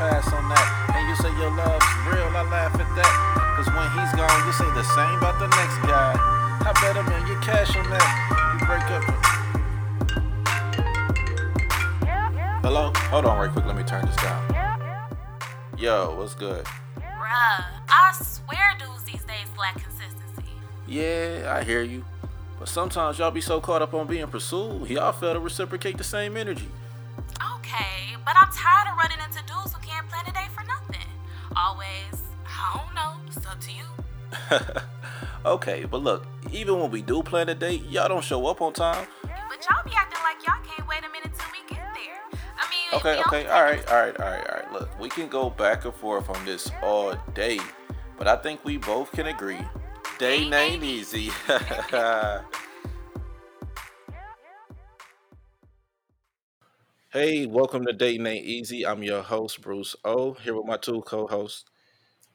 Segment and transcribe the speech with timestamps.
[0.00, 0.66] pass on that.
[0.96, 3.12] And you say your love's real, I laugh at that.
[3.60, 6.16] Cause when he's gone, you say the same about the next guy.
[6.64, 8.08] I bet a man get cash on that.
[8.56, 9.04] You break up.
[12.64, 12.92] Hello?
[13.12, 14.40] Hold on right quick, let me turn this down.
[15.76, 16.64] Yo, what's good?
[16.96, 20.48] Bruh, I swear dudes these days lack consistency.
[20.88, 22.06] Yeah, I hear you.
[22.58, 26.04] But sometimes y'all be so caught up on being pursued, y'all fail to reciprocate the
[26.04, 26.68] same energy.
[27.56, 29.39] Okay, but I'm tired of running into
[35.44, 38.72] okay, but look, even when we do plan a date, y'all don't show up on
[38.72, 39.06] time.
[39.22, 42.20] But y'all be acting like y'all can't wait a minute till we get there.
[42.58, 44.72] I mean, Okay, okay, all right, all right, all right, all right.
[44.72, 47.58] Look, we can go back and forth on this all day,
[48.18, 49.60] but I think we both can agree.
[50.18, 51.30] Dating ain't easy.
[57.12, 58.86] hey, welcome to Dating Ain't Easy.
[58.86, 61.64] I'm your host, Bruce O, here with my two co-hosts.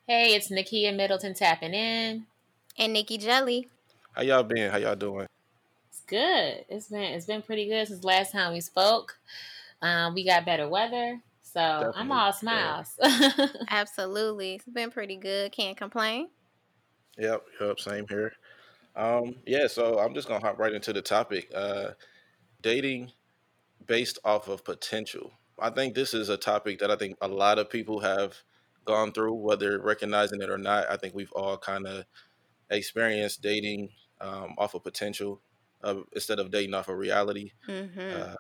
[0.08, 2.28] Hey, it's Nakia Middleton tapping in.
[2.78, 3.70] And Nikki Jelly.
[4.12, 4.70] How y'all been?
[4.70, 5.26] How y'all doing?
[5.90, 6.64] It's good.
[6.70, 9.18] It's been it's been pretty good since last time we spoke.
[9.82, 12.32] Um, we got better weather, so I'm Definitely, all yeah.
[12.84, 13.00] smiles.
[13.72, 14.54] Absolutely.
[14.54, 15.52] It's been pretty good.
[15.52, 16.30] Can't complain.
[17.18, 18.34] Yep, yep, same here.
[18.96, 21.50] Um, yeah, so I'm just gonna hop right into the topic.
[21.52, 21.94] Uh,
[22.62, 23.12] dating
[23.88, 25.32] based off of potential.
[25.58, 28.36] I think this is a topic that I think a lot of people have
[28.86, 30.90] gone through, whether recognizing it or not.
[30.90, 32.06] I think we've all kind of
[32.70, 33.90] experienced dating
[34.22, 35.42] um, off of potential
[35.84, 37.52] uh, instead of dating off of reality.
[37.68, 38.22] Mm-hmm.
[38.22, 38.36] Uh,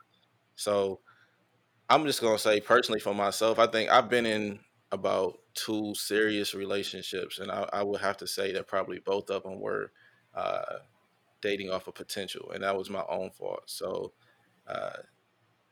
[0.55, 0.99] so
[1.89, 4.59] I'm just gonna say personally for myself, I think I've been in
[4.91, 9.43] about two serious relationships, and I, I would have to say that probably both of
[9.43, 9.91] them were
[10.33, 10.79] uh,
[11.41, 13.63] dating off of potential, and that was my own fault.
[13.65, 14.13] So,
[14.67, 14.97] uh,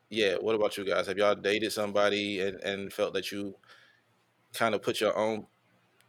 [0.10, 0.36] yeah.
[0.36, 1.08] What about you guys?
[1.08, 3.56] Have y'all dated somebody and, and felt that you
[4.54, 5.48] kind of put your own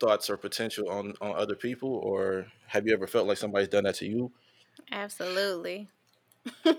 [0.01, 3.85] thoughts or potential on on other people, or have you ever felt like somebody's done
[3.85, 4.33] that to you?
[4.91, 5.89] Absolutely.
[6.67, 6.75] um,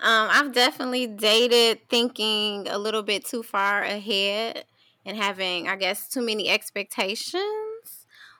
[0.00, 4.64] I've definitely dated thinking a little bit too far ahead
[5.06, 7.42] and having, I guess, too many expectations.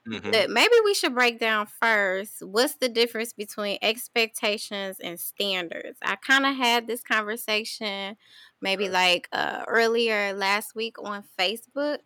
[0.07, 0.31] Mm-hmm.
[0.33, 5.99] But maybe we should break down first what's the difference between expectations and standards.
[6.03, 8.17] I kind of had this conversation
[8.61, 11.99] maybe like uh, earlier last week on Facebook,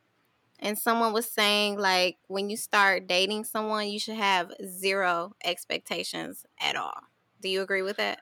[0.59, 6.45] and someone was saying like when you start dating someone, you should have zero expectations
[6.61, 7.01] at all.
[7.41, 8.21] Do you agree with that?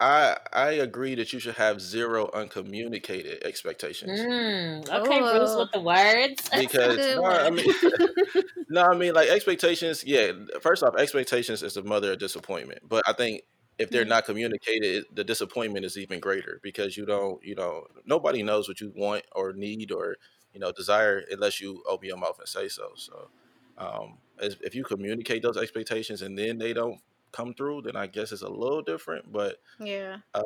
[0.00, 4.26] I I agree that you should have zero uncommunicated expectations.
[4.26, 5.56] mm, okay, Bruce Oh.
[5.56, 6.48] with the words.
[6.54, 7.66] Because good no, I mean,
[8.68, 10.04] no, I mean like expectations.
[10.04, 10.32] Yeah,
[10.62, 12.80] first off, expectations is the mother of disappointment.
[12.88, 13.42] But I think
[13.78, 14.06] if they're Mhm.
[14.06, 18.80] not communicated, the disappointment is even greater because you don't, you know, nobody knows what
[18.80, 20.16] you want or need or
[20.56, 22.92] you know desire unless you open your mouth and say so.
[22.96, 23.30] So,
[23.78, 27.00] um, as, if you communicate those expectations and then they don't
[27.32, 29.32] come through, then I guess it's a little different.
[29.32, 30.22] But Yeah.
[30.34, 30.42] uh,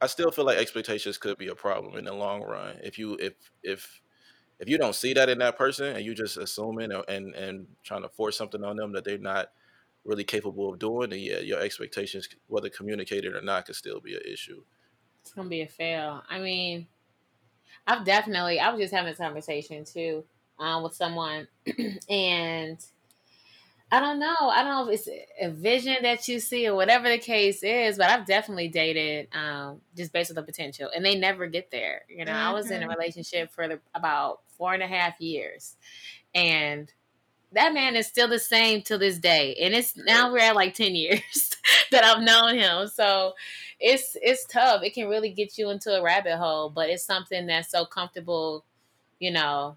[0.00, 3.14] I still feel like expectations could be a problem in the long run if you
[3.20, 4.02] if if
[4.60, 7.68] if you don't see that in that person and you just assuming or- and and
[7.84, 9.52] trying to force something on them that they're not
[10.04, 14.14] really capable of doing, then yeah, your expectations, whether communicated or not, could still be
[14.16, 14.64] an issue.
[15.22, 16.22] it's gonna be a fail.
[16.28, 16.88] I mean,
[17.90, 18.60] I've definitely.
[18.60, 20.24] I was just having this conversation too
[20.58, 21.48] um, with someone,
[22.08, 22.78] and
[23.92, 24.36] I don't know.
[24.40, 25.08] I don't know if it's
[25.40, 29.80] a vision that you see or whatever the case is, but I've definitely dated um,
[29.96, 32.02] just based on the potential, and they never get there.
[32.08, 32.96] You know, I was in a Mhm.
[32.96, 35.76] relationship for the, about four and a half years,
[36.34, 36.92] and
[37.52, 40.74] that man is still the same to this day, and it's now we're at like
[40.74, 41.56] ten years
[41.90, 42.88] that I've known him.
[42.88, 43.34] So
[43.78, 44.82] it's it's tough.
[44.82, 48.64] It can really get you into a rabbit hole, but it's something that's so comfortable.
[49.18, 49.76] You know,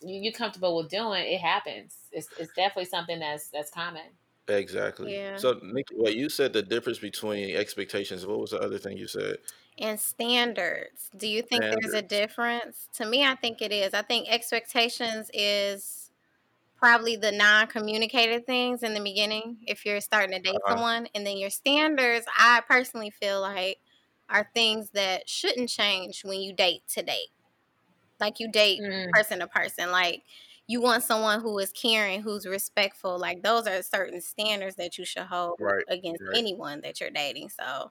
[0.00, 1.24] you you comfortable with doing.
[1.24, 1.96] It happens.
[2.12, 4.02] It's it's definitely something that's that's common.
[4.48, 5.14] Exactly.
[5.14, 5.36] Yeah.
[5.36, 8.26] So, Nikki, what you said the difference between expectations.
[8.26, 9.38] What was the other thing you said?
[9.76, 11.10] And standards.
[11.16, 12.88] Do you think there's a difference?
[12.94, 13.94] To me, I think it is.
[13.94, 16.07] I think expectations is
[16.78, 21.26] probably the non-communicated things in the beginning if you're starting to date Uh, someone and
[21.26, 23.78] then your standards i personally feel like
[24.28, 27.28] are things that shouldn't change when you date to date
[28.20, 30.24] like you date Mm, person to person like
[30.66, 35.04] you want someone who is caring who's respectful like those are certain standards that you
[35.04, 35.84] should hold right.
[35.88, 36.36] against Right.
[36.36, 37.90] anyone that you're dating so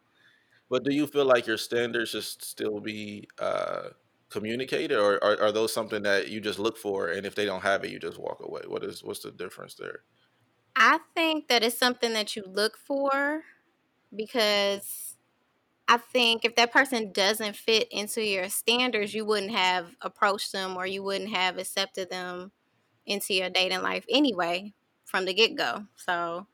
[0.69, 3.89] But do you feel like your standards should still be uh,
[4.29, 7.61] communicated, or are, are those something that you just look for, and if they don't
[7.63, 8.61] have it, you just walk away?
[8.67, 10.03] What is what's the difference there?
[10.75, 13.43] i think that it's something that you look for
[14.15, 15.17] because
[15.89, 20.77] I think if that person doesn't fit into your standards, you wouldn't have approached them
[20.77, 22.53] or you wouldn't have accepted them
[23.05, 24.73] into your dating life anyway
[25.05, 25.87] from the get go.
[25.97, 26.47] So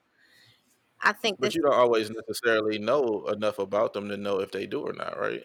[1.02, 4.66] I think But you don't always necessarily know enough about them to know if they
[4.66, 5.44] do or not, right?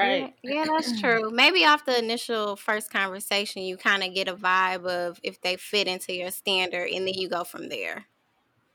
[0.00, 0.34] Yeah, Right.
[0.42, 1.30] yeah, that's true.
[1.30, 5.56] Maybe off the initial first conversation, you kind of get a vibe of if they
[5.56, 8.06] fit into your standard, and then you go from there.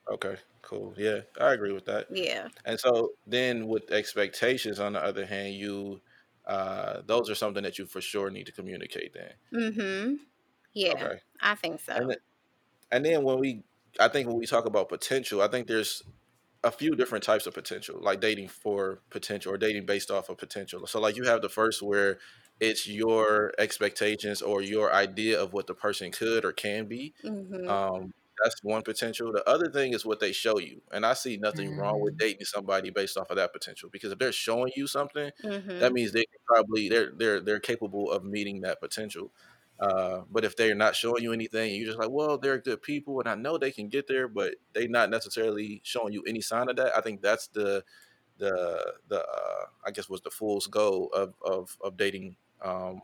[0.09, 0.93] Okay, cool.
[0.97, 2.09] Yeah, I agree with that.
[2.09, 2.49] Yeah.
[2.65, 6.01] And so then with expectations, on the other hand, you
[6.45, 9.33] uh those are something that you for sure need to communicate then.
[9.53, 10.15] Mm-hmm.
[10.73, 11.19] Yeah, Okay.
[11.41, 11.97] I think so.
[11.97, 12.17] And then,
[12.91, 13.63] and then when we
[13.99, 16.03] I think when we talk about potential, I think there's
[16.63, 20.37] a few different types of potential, like dating for potential or dating based off of
[20.37, 20.85] potential.
[20.87, 22.19] So like you have the first where
[22.59, 27.13] it's your expectations or your idea of what the person could or can be.
[27.23, 27.67] Mm-hmm.
[27.67, 28.11] Um,
[28.43, 29.31] that's one potential.
[29.31, 32.17] The other thing is what they show you, and I see nothing wrong with Mm.
[32.17, 35.79] dating somebody based off of that potential because if they're showing you something, Mm-hmm.
[35.79, 39.31] that means they probably they're they're they're capable of meeting that potential.
[39.79, 43.19] Uh, but if they're not showing you anything, you're just like, well, they're good people,
[43.19, 46.69] and I know they can get there, but they're not necessarily showing you any sign
[46.69, 46.95] of that.
[46.95, 47.83] I think that's the
[48.37, 53.01] the the uh, I guess was the fool's goal of of of dating um,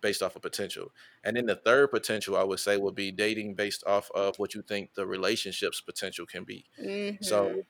[0.00, 0.92] based off of potential.
[1.24, 4.54] And then the third potential I would say would be dating based off of what
[4.54, 6.64] you think the relationship's potential can be.
[6.80, 7.22] Mm-hmm.
[7.22, 7.62] So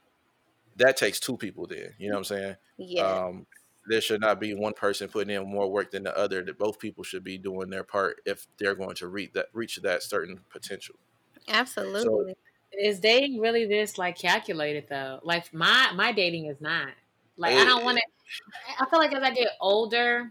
[0.76, 1.94] that takes two people then.
[1.98, 2.56] You know what I'm saying?
[2.76, 3.02] Yeah.
[3.02, 3.46] Um,
[3.88, 6.43] there should not be one person putting in more work than the other.
[6.43, 9.76] That both people should be doing their part if they're going to reach that reach
[9.76, 10.96] that certain potential.
[11.49, 12.35] Absolutely.
[12.73, 15.20] Is dating really this like calculated though?
[15.23, 16.88] Like my my dating is not.
[17.37, 18.05] Like I don't want to.
[18.79, 20.31] I feel like as I get older,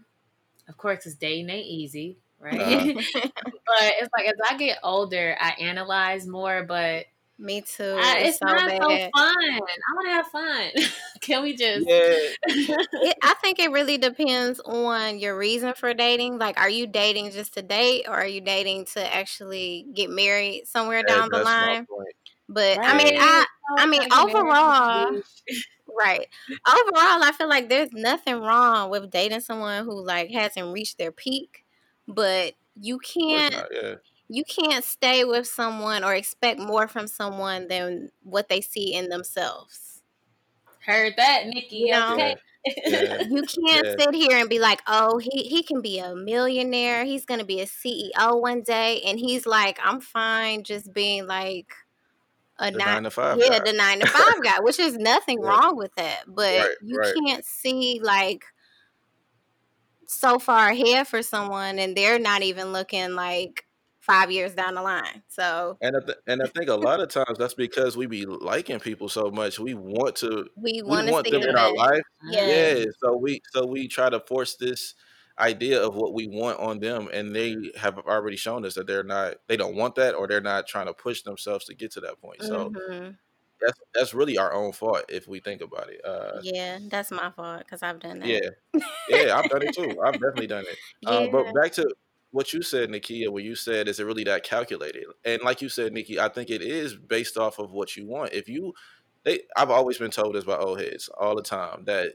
[0.68, 2.60] of course, it's dating ain't easy, right?
[2.60, 2.92] Uh-huh.
[3.24, 6.64] but it's like as I get older, I analyze more.
[6.64, 7.06] But
[7.40, 7.96] Me too.
[7.96, 8.82] I, it's it's so not bad.
[8.82, 9.10] so fun.
[9.14, 9.60] I
[9.94, 10.70] want to have fun.
[11.20, 11.86] Can we just?
[11.88, 16.38] Yeah, It, I think it really depends on your reason for dating.
[16.38, 20.66] Like, are you dating just to date, or are you dating to actually get married
[20.66, 21.86] somewhere that- down the line?
[21.86, 22.08] point.
[22.48, 23.44] But I mean, I
[23.76, 25.20] I mean, overall-
[25.98, 26.26] right.
[26.66, 31.12] Overall, I feel like there's nothing wrong with dating someone who like hasn't reached their
[31.12, 31.64] peak,
[32.08, 33.94] but you can't not, yeah.
[34.28, 39.08] You can't stay with someone or expect more from someone than what they see in
[39.08, 40.02] themselves.
[40.84, 41.76] Heard that, Nikki?
[41.76, 42.16] You know?
[42.16, 42.40] Okay.
[42.86, 43.18] Yeah.
[43.30, 43.98] You can't Yeah.
[43.98, 47.04] sit here and be like, "Oh, he he can be a millionaire.
[47.04, 51.26] He's going to be a CEO one day." And he's like, "I'm fine just being
[51.26, 51.72] like
[52.58, 53.40] a The nine, nine to five.
[53.40, 53.64] yeah, guy.
[53.64, 55.60] the 9 to 5 guy, which is nothing Right.
[55.60, 57.16] wrong with that, but Right, you right.
[57.16, 58.44] can't see like
[60.06, 63.64] so far ahead for someone and they're not even looking like
[64.08, 65.22] 5 years down the line.
[65.28, 68.26] So, And I, th- and I think a lot of times that's because we be
[68.26, 69.58] liking people so much.
[69.60, 72.02] We want to we we want to want see them the in our life.
[72.20, 72.74] Yeah.
[72.74, 72.84] Yeah.
[73.00, 74.94] So we so we try to force this
[75.38, 79.04] idea of what we want on them, and they have already shown us that they're
[79.04, 79.36] not.
[79.46, 82.20] They don't want that, or they're not trying to push themselves to get to that
[82.20, 82.42] point.
[82.42, 83.18] So Mhm.
[83.60, 86.04] that's that's really our own fault if we think about it.
[86.04, 88.28] Uh, Yeah, that's my fault because I've done that.
[88.28, 88.48] yeah,
[89.08, 89.96] yeah, I've done it too.
[90.04, 90.78] I've definitely done it.
[91.00, 91.10] Yeah.
[91.12, 91.88] Um, but back to
[92.30, 95.04] what you said, Nakia, where you said, is it really that calculated?
[95.24, 98.32] And like you said, Nikki, I think it is based off of what you want.
[98.32, 98.74] If you,
[99.24, 102.12] they, I've always been told this by old heads all the time that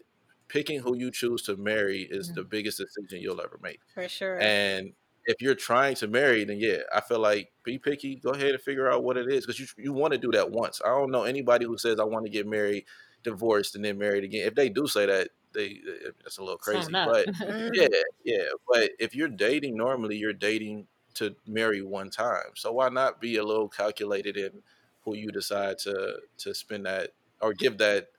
[0.48, 2.36] picking who you choose to marry is mm.
[2.36, 3.80] the biggest decision you'll ever make.
[3.94, 4.39] for sure.
[4.39, 4.94] And
[5.25, 8.17] if you're trying to marry, then yeah, I feel like be picky.
[8.17, 10.51] Go ahead and figure out what it is because you you want to do that
[10.51, 10.82] once.
[10.84, 12.86] I don't know anybody who says I want to get married,
[13.24, 14.46] divorced, and then married again.
[14.46, 16.98] If they do say that, they eh, eh, that's a little crazy.
[17.03, 17.29] But
[17.74, 17.88] yeah,
[18.24, 18.45] yeah.
[18.67, 22.55] But if you're dating normally, you're dating to marry one time.
[22.55, 24.63] So why not be a little calculated in
[25.01, 28.10] who you decide to to spend that or give that,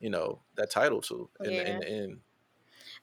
[0.00, 2.20] you know, that title to in, the, in the end.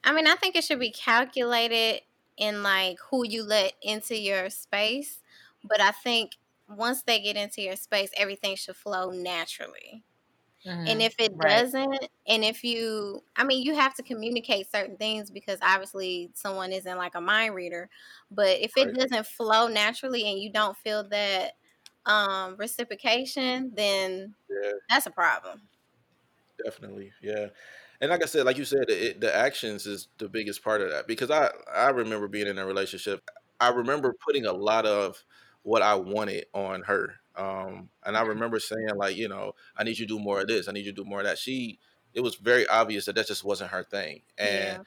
[0.04, 2.02] I mean, I think it should be calculated
[2.36, 5.20] in like who you let into your space,
[5.62, 6.32] but I think
[6.68, 10.04] once they get into your space, everything should flow naturally.
[10.64, 10.86] Mhm.
[10.86, 11.62] And if it Right.
[11.62, 16.72] doesn't, and if you, I mean, you have to communicate certain things because obviously someone
[16.72, 17.88] isn't like a mind reader.
[18.30, 18.96] But if it Right.
[18.96, 21.52] doesn't flow naturally and you don't feel that
[22.06, 24.72] um, reciprocation, then Yeah.
[24.88, 25.68] that's a problem.
[26.64, 27.48] Definitely, yeah.
[28.00, 30.90] And like I said, like you said, it, the actions is the biggest part of
[30.90, 33.20] that because I I remember being in a relationship.
[33.60, 35.24] I remember putting a lot of
[35.62, 39.98] what I wanted on her, um, and I remember saying like, you know, I need
[39.98, 40.68] you to do more of this.
[40.68, 41.38] I need you to do more of that.
[41.38, 41.78] She,
[42.14, 44.80] it was very obvious that that just wasn't her thing, and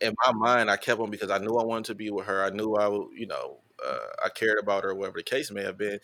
[0.00, 0.08] Yeah.
[0.08, 2.44] in my mind, I kept on because I knew I wanted to be with her.
[2.44, 5.78] I knew I, you know, uh, I cared about her, whatever the case may have
[5.78, 6.00] been.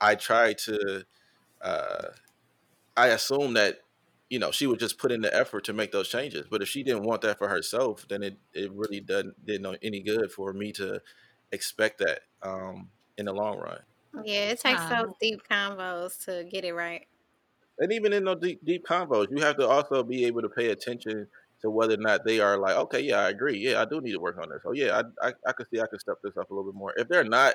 [0.00, 1.04] I tried to,
[1.62, 2.08] uh,
[2.96, 3.80] I assumed that
[4.28, 6.46] you know, she would just put in the effort to make those changes.
[6.48, 9.76] But if she didn't want that for herself, then it, it really doesn't did no
[9.82, 11.02] any good for me to
[11.50, 13.80] expect that um, in the long run.
[14.24, 17.06] Yeah, it takes those deep convos to get it right.
[17.78, 20.70] And even in those deep deep convos, you have to also be able to pay
[20.70, 21.26] attention
[21.62, 23.58] to whether or not they are like, okay, yeah, I agree.
[23.58, 24.62] Yeah, I do need to work on this.
[24.64, 26.78] Oh yeah, I I, I could see I could step this up a little bit
[26.78, 26.92] more.
[26.96, 27.54] If they're not,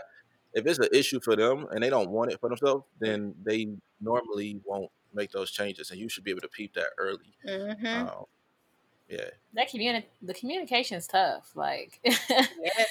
[0.54, 3.68] if it's an issue for them and they don't want it for themselves, then they
[4.02, 7.34] normally won't make those changes, and you should be able to peep that early.
[7.48, 8.08] Mm-hmm.
[8.08, 8.26] Um,
[9.10, 11.52] yeah, that communi- the communication's tough.
[11.56, 12.30] Like, yes,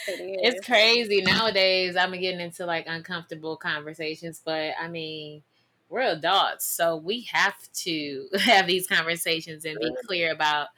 [0.09, 0.54] it is.
[0.54, 1.97] it's crazy nowadays.
[1.97, 5.42] I'm getting into like uncomfortable conversations, but I mean,
[5.88, 10.68] we're adults, so we have to have these conversations and be clear about.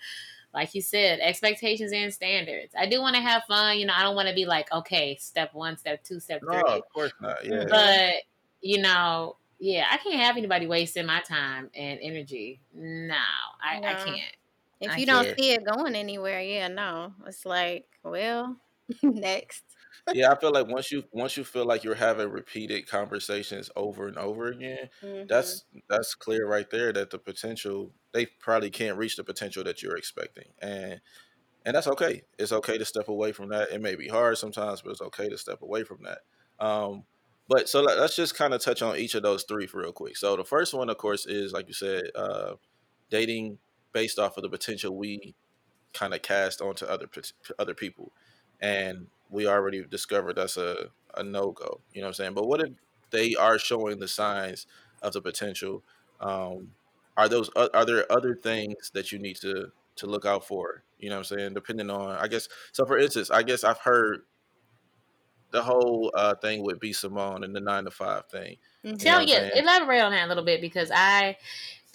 [0.54, 2.72] Like you said, expectations and standards.
[2.78, 3.78] I do want to have fun.
[3.78, 6.50] You know, I don't want to be like, okay, step one, step two, step no,
[6.50, 6.72] three.
[6.78, 7.44] of course not.
[7.44, 8.14] Yeah, But
[8.62, 12.60] you know, yeah, I can't have anybody wasting my time and energy.
[12.74, 13.14] No,
[13.62, 14.20] I, I can't.
[14.80, 15.38] If I you don't can't.
[15.38, 17.14] see it going anywhere, yeah, no.
[17.26, 18.60] It's like, well,
[19.02, 19.64] next.
[20.12, 20.30] yeah.
[20.32, 24.16] I feel like once you once you feel like you're having repeated conversations over and
[24.18, 25.28] over again, Mhm.
[25.28, 29.82] that's that's clear right there that the potential they probably can't reach the potential that
[29.82, 31.00] you're expecting and
[31.66, 34.82] and that's okay it's okay to step away from that it may be hard sometimes
[34.82, 36.20] but it's okay to step away from that
[36.64, 37.04] um
[37.48, 39.92] but so let- let's just kind of touch on each of those three for real
[39.92, 42.54] quick so the first one of course is like you said uh
[43.10, 43.58] dating
[43.96, 45.34] based off of the potential we
[45.94, 47.08] kind of cast onto other
[47.58, 48.12] other people.
[48.60, 52.34] And we already discovered that's a, a no-go you know what i'm saying?
[52.34, 52.72] But what if
[53.10, 54.66] they are showing the signs
[55.00, 55.82] of the potential?
[56.20, 56.72] Um,
[57.16, 60.82] are those are there other things that you need to to look out for?
[60.98, 61.54] You know what i'm saying?
[61.54, 64.24] Depending on i guess so for instance i guess i've heard
[65.52, 66.92] the whole uh, thing with B.
[66.92, 68.56] Simone and the nine to five thing.
[68.98, 71.38] Tell I'm you, elaborate on that a little bit because I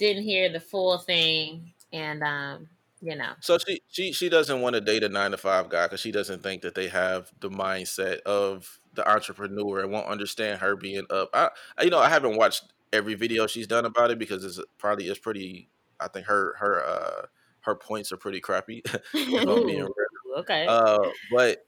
[0.01, 2.69] didn't hear the full thing, and um,
[3.01, 5.85] you know, So she she she doesn't want to date a nine to five guy
[5.85, 10.59] because she doesn't think that they have the mindset of the entrepreneur and won't understand
[10.61, 11.29] her being up.
[11.33, 14.59] I, I you know I haven't watched every video she's done about it because it's
[14.77, 15.69] probably it's pretty.
[15.99, 17.25] I think her her uh
[17.61, 18.83] her points are pretty crappy.
[19.13, 21.65] if I'm being Ooh, okay, Uh, but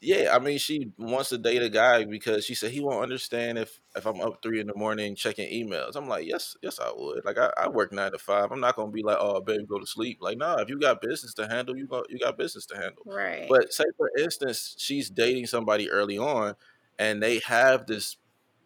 [0.00, 3.58] yeah, I mean, she wants to date a guy because she said he won't understand
[3.58, 5.96] if if I'm up three in the morning checking emails.
[5.96, 7.24] I'm like, yes, yes, I would.
[7.24, 8.52] Like, I, I work nine to five.
[8.52, 10.18] I'm not gonna be like, oh, baby, go to sleep.
[10.20, 13.02] Like, nah, if you got business to handle, you got you got business to handle.
[13.06, 13.46] right.
[13.48, 16.54] But say for instance, she's dating somebody early on,
[16.98, 18.16] and they have this.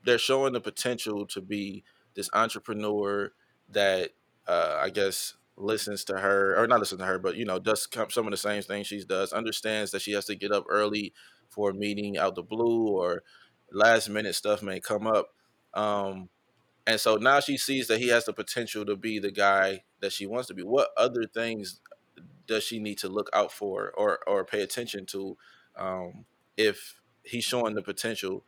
[0.04, 3.32] They're showing the potential to be this entrepreneur
[3.70, 4.10] that
[4.46, 7.86] uh, I guess listens to her or not listen to her, but you know does
[7.86, 9.32] come, some of the same things she does.
[9.32, 11.12] Understands that she has to get up early
[11.48, 13.22] for a meeting out the blue or
[13.72, 15.34] last minute stuff may come up.
[15.74, 16.28] Um,
[16.86, 20.12] and so now she sees that he has the potential to be the guy that
[20.12, 20.62] she wants to be.
[20.62, 21.80] What other things
[22.46, 25.36] does she need to look out for or or pay attention to
[25.76, 26.24] um,
[26.56, 28.44] if he's showing the potential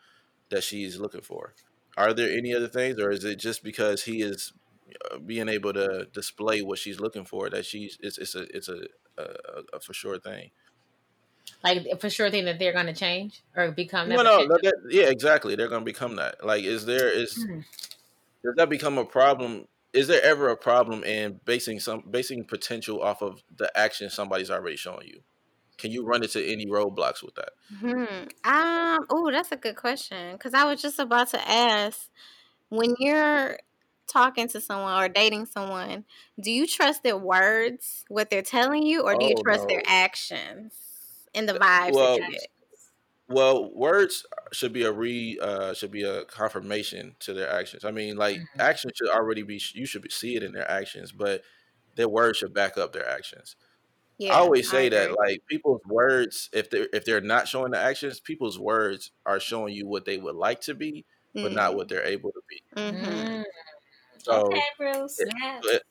[0.50, 1.54] that she's looking for?
[1.96, 4.52] Are there any other things, or is it just because he is
[5.26, 8.80] being able to display what she's looking for that she's it's it's a it's a,
[9.18, 9.24] a,
[9.74, 10.50] a for sure thing?
[11.64, 14.08] like for sure thing that they're going to change or become.
[14.08, 14.48] that No, no, potential.
[14.62, 15.54] no, that, yeah, exactly.
[15.54, 16.44] They're gonna become that.
[16.44, 17.60] Like, is there is Hmm.
[18.44, 19.66] does that become a problem?
[19.92, 24.50] Is there ever a problem in basing some basing potential off of the action somebody's
[24.50, 25.20] already showing you?
[25.78, 27.50] Can you run into any roadblocks with that?
[27.80, 28.28] Hmm.
[28.44, 29.06] Um.
[29.10, 30.32] Oh, that's a good question.
[30.32, 32.08] Because I was just about to ask,
[32.68, 33.58] when you're
[34.12, 36.04] talking to someone or dating someone,
[36.40, 39.82] do you trust their words, what they're telling you, or do you Oh trust their
[39.86, 40.74] actions
[41.34, 42.48] and the vibes that Well, you get?
[43.28, 47.84] well, words should be a re uh should be a confirmation to their actions.
[47.84, 48.60] I mean, like Mhm.
[48.60, 51.42] actions should already be you should see it in their actions, but
[51.94, 53.56] their words should back up their actions.
[54.30, 57.72] I Yeah, always I say that like people's words, if they're if they're not showing
[57.72, 61.06] the actions, people's words are showing you what they would like to be,
[61.42, 62.62] but not what they're able to be.
[62.76, 63.42] Mm-hmm.
[64.22, 65.82] So Okay, if,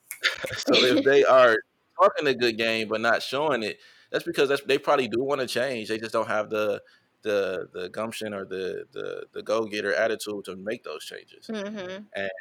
[0.57, 1.57] so if they are
[2.01, 3.79] talking a good game but not showing it,
[4.11, 5.89] that's because that's they probably do want to change.
[5.89, 6.81] They just don't have the
[7.23, 11.47] the the gumption or the the the go getter attitude to make those changes.
[11.47, 12.03] Mm-hmm.
[12.15, 12.31] And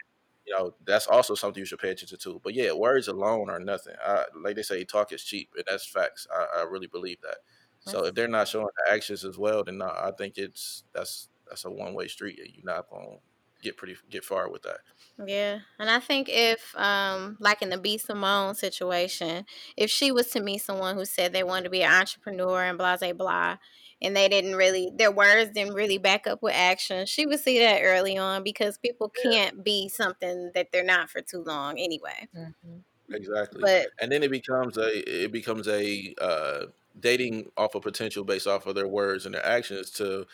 [0.46, 2.40] you know that's also something you should pay attention to.
[2.42, 3.94] But yeah, words alone are nothing.
[4.04, 6.26] I, like they say, talk is cheap, and that's facts.
[6.32, 7.38] I, I really believe that.
[7.82, 11.28] So if they're not showing the actions as well, then no, I think it's that's
[11.48, 12.38] that's a one way street.
[12.38, 13.16] and You're not gonna
[13.62, 14.80] get pretty get far with that.
[15.26, 19.44] Yeah, and I think if, um, like in the B Simone situation,
[19.76, 22.78] if she was to meet someone who said they wanted to be an entrepreneur and
[22.78, 23.56] blah blah blah,
[24.02, 27.06] and they didn't really their words didn't really back up with action.
[27.06, 31.20] She would see that early on because people can't be something that they're not for
[31.20, 32.28] too long anyway.
[32.36, 32.78] Mm-hmm.
[33.12, 33.60] Exactly.
[33.60, 36.66] But and then it becomes a it becomes a uh,
[36.98, 40.26] dating off of potential based off of their words and their actions to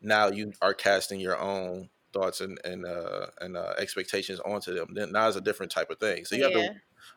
[0.00, 4.94] now you are casting your own thoughts and and uh, and uh, expectations onto them.
[4.94, 6.24] Then now it's a different type of thing.
[6.24, 6.68] So you have to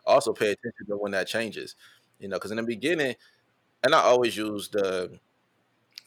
[0.05, 1.75] also pay attention to when that changes.
[2.19, 3.15] You know, because in the beginning,
[3.83, 5.19] and I always use the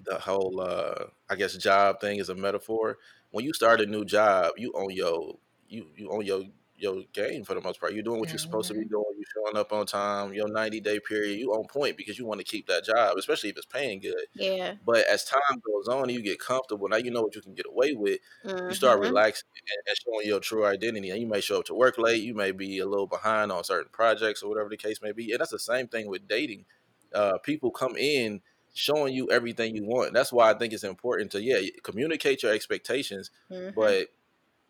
[0.05, 2.99] the whole uh, I guess job thing as a metaphor.
[3.31, 6.45] When you start a new job, you own your you you own your
[6.79, 7.93] your game for the most part.
[7.93, 8.91] You're doing what you're supposed to be mm-hmm.
[8.91, 9.05] doing.
[9.17, 10.33] You're showing up on time.
[10.33, 13.51] Your 90 day period, you on point because you want to keep that job, especially
[13.51, 14.15] if it's paying good.
[14.35, 14.75] Yeah.
[14.87, 16.89] But as time goes on, you get comfortable.
[16.89, 18.21] Now you know what you can get away with.
[18.45, 18.69] Mm-hmm.
[18.69, 19.09] You start mm-hmm.
[19.09, 19.49] relaxing
[19.87, 21.11] and, showing your true identity.
[21.11, 22.23] And you may show up to work late.
[22.23, 25.33] You may be a little behind on certain projects or whatever the case may be.
[25.33, 26.65] And that's the same thing with dating.
[27.13, 28.41] Uh, people come in
[28.75, 30.13] showing you everything you want.
[30.13, 33.71] That's why I think it's important to yeah communicate your expectations, mm-hmm.
[33.75, 34.09] but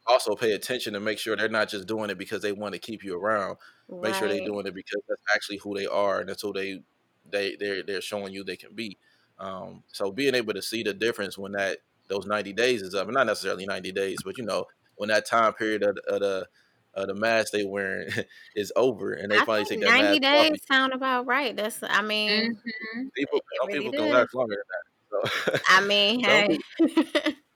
[0.09, 2.79] also pay attention to make sure they're not just doing it because they want to
[2.79, 3.57] keep you around.
[3.89, 4.11] Right.
[4.11, 6.83] Make sure they're doing it because that's actually who they are and that's who they
[7.31, 8.99] they they're they're showing you they can be.
[9.39, 13.07] Um, so being able to see the difference when that those 90 days is up,
[13.07, 14.65] and not necessarily 90 days, but you know,
[14.97, 16.47] when that time period of, of the
[16.95, 18.09] of the mask they wearing
[18.57, 20.59] is over and they I finally take that 90 days off.
[20.67, 21.57] sound about right.
[21.57, 23.09] That's I mean mm-hmm.
[23.15, 24.89] people some really people can last longer than that.
[25.11, 26.59] So I mean, hey.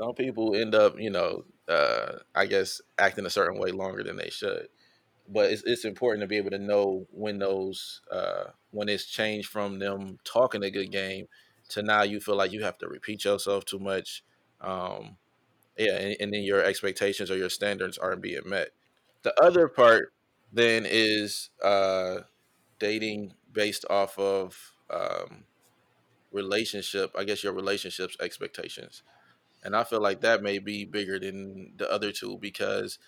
[0.00, 4.16] Some people end up, you know, uh, I guess acting a certain way longer than
[4.16, 4.68] they should.
[5.28, 9.48] But it's, it's important to be able to know when those uh, when it's changed
[9.48, 11.26] from them talking a good game
[11.70, 14.24] to now you feel like you have to repeat yourself too much.
[14.60, 15.16] Um,
[15.76, 18.70] yeah, and, and then your expectations or your standards aren't being met.
[19.22, 20.12] The other part
[20.52, 22.20] then is uh,
[22.78, 25.44] dating based off of um,
[26.32, 27.12] relationship.
[27.16, 29.02] I guess your relationships expectations.
[29.62, 32.98] And I feel like that may be bigger than the other two because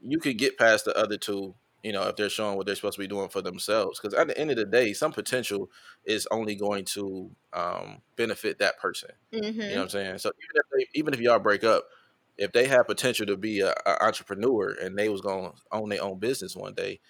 [0.00, 2.96] you could get past the other two, you know, if they're showing what they're supposed
[2.96, 4.00] to be doing for themselves.
[4.00, 5.70] Because at the end of the day, some potential
[6.04, 9.10] is only going to um, benefit that person.
[9.32, 9.44] Mm-hmm.
[9.44, 9.80] You know what mm-hmm.
[9.80, 10.18] I'm saying?
[10.18, 11.84] So even if, they, even if y'all break up,
[12.36, 16.02] if they have potential to be an entrepreneur and they was going to own their
[16.02, 17.00] own business one day,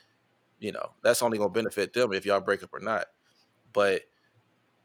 [0.58, 3.06] you know, that's only going to benefit them if y'all break up or not.
[3.72, 4.02] But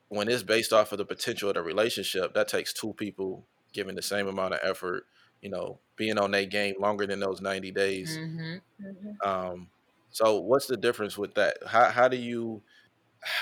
[0.09, 3.45] when it's based off of the potential of the relationship, that takes two people
[3.77, 5.05] giving the same amount of effort,
[5.39, 8.17] you know, being on that game longer than those 90 days.
[8.17, 8.85] Mm-hmm.
[8.85, 9.29] Mm-hmm.
[9.29, 9.67] Um,
[10.09, 11.57] so what's the difference with that?
[11.65, 12.63] How, how do you,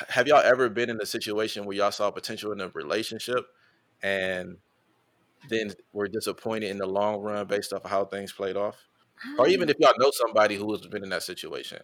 [0.09, 3.45] have y'all ever been in a situation where y'all saw potential in a relationship
[4.03, 4.57] and
[5.49, 8.75] then were disappointed in the long run based off of how things played off?
[9.39, 11.79] Or even if y'all know somebody who has been in that situation.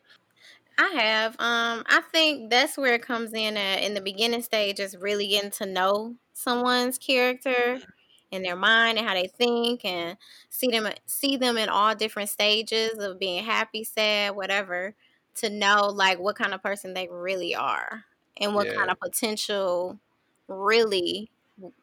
[0.78, 1.34] I have.
[1.34, 5.28] Um, I think that's where it comes in at in the beginning stage is really
[5.28, 7.90] getting to know someone's character mm-hmm
[8.32, 10.18] in their mind and how they think and
[10.50, 14.96] see them see them in all different stages of being happy, sad, whatever,
[15.36, 18.06] to know like what kind of person they really are
[18.40, 18.74] and what yeah.
[18.74, 20.00] kind of potential
[20.48, 21.30] really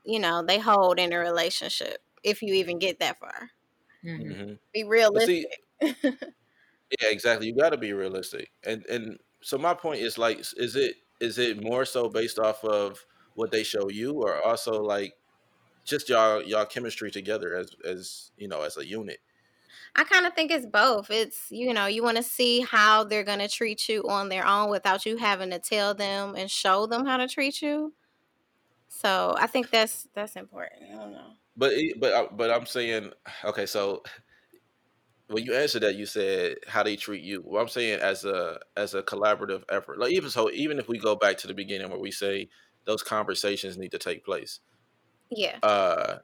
[0.04, 3.50] you know they hold in a relationship if you even get that far.
[4.04, 4.30] Mm-hmm.
[4.30, 4.52] mm-hmm.
[4.72, 5.46] Be realistic.
[5.80, 7.46] See, yeah, exactly.
[7.46, 8.50] You got to be realistic.
[8.64, 12.64] And and so my point is like is it is it more so based off
[12.64, 15.14] of what they show you or also like
[15.88, 19.18] just y'all y'all chemistry together as as you know as a unit.
[19.96, 21.10] I kind of think it's both.
[21.10, 24.70] It's you know you want to see how they're gonna treat you on their own
[24.70, 27.94] without you having to tell them and show them how to treat you.
[28.88, 30.82] So I think that's that's important.
[30.92, 31.32] I don't know.
[31.56, 33.12] But but uh, but I'm saying
[33.44, 33.66] okay.
[33.66, 34.02] So
[35.28, 37.42] when you answered that, you said how they treat you.
[37.44, 39.98] Well, I'm saying as a as a collaborative effort.
[39.98, 42.48] Like even so, even if we go back to the beginning where we say
[42.84, 44.60] those conversations need to take place.
[45.30, 45.58] Yeah.
[45.62, 46.18] Uh,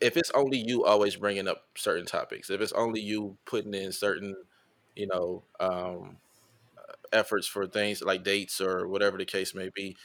[0.00, 3.92] if it's only you always bringing up certain topics, if it's only you putting in
[3.92, 4.34] certain,
[4.96, 6.16] you know, um,
[7.12, 9.96] efforts for things like dates or whatever the case may be,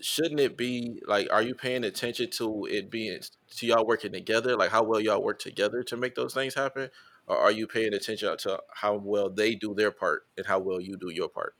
[0.00, 3.20] shouldn't it be like, are you paying attention to it being
[3.56, 6.90] to y'all working together, like how well y'all work together to make those things happen,
[7.26, 10.80] or are you paying attention to how well they do their part and how well
[10.80, 11.54] you do your part?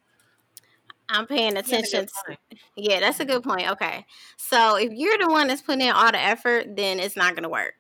[1.08, 2.06] I'm paying attention.
[2.06, 2.36] To,
[2.76, 3.70] yeah, that's a good point.
[3.72, 4.06] Okay.
[4.36, 7.42] So if you're the one that's putting in all the effort, then it's not going
[7.42, 7.74] to work.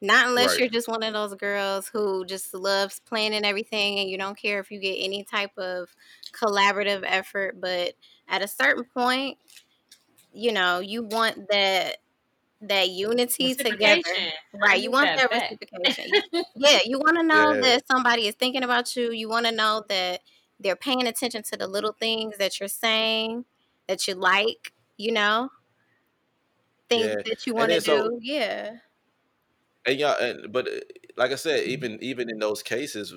[0.00, 0.60] Not unless right.
[0.60, 4.60] you're just one of those girls who just loves planning everything and you don't care
[4.60, 5.88] if you get any type of
[6.32, 7.60] collaborative effort.
[7.60, 7.94] But
[8.28, 9.38] at a certain point,
[10.32, 11.96] you know, you want that
[12.60, 14.02] that unity together.
[14.52, 14.82] Right.
[14.82, 16.06] You want that, that reciprocation.
[16.56, 17.60] yeah, you want to know yeah.
[17.60, 19.12] that somebody is thinking about you.
[19.12, 20.20] You want to know that
[20.60, 23.44] they're paying attention to the little things that you're saying
[23.86, 25.50] that you like you know,
[26.88, 27.22] things Yeah.
[27.26, 28.18] that you want to so do.
[28.22, 28.78] Yeah.
[29.86, 30.20] And you And want to then so do.
[30.26, 30.40] Yeah.
[30.44, 30.80] and but uh,
[31.16, 33.14] like I said, even even in those cases,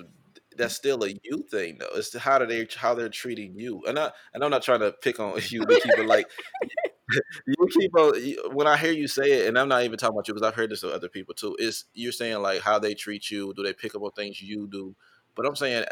[0.56, 1.90] that's still a you thing though.
[1.94, 3.82] It's how do they how they're treating you.
[3.86, 6.26] And I and I'm not trying to pick on you, but like
[7.46, 8.14] you keep on
[8.54, 10.54] when I hear you say it, and I'm not even talking about you because I've
[10.54, 11.56] heard this of other people too.
[11.58, 13.52] Is you're saying like how they treat you?
[13.54, 14.94] Do they pick up on things you do?
[15.34, 15.86] But I'm saying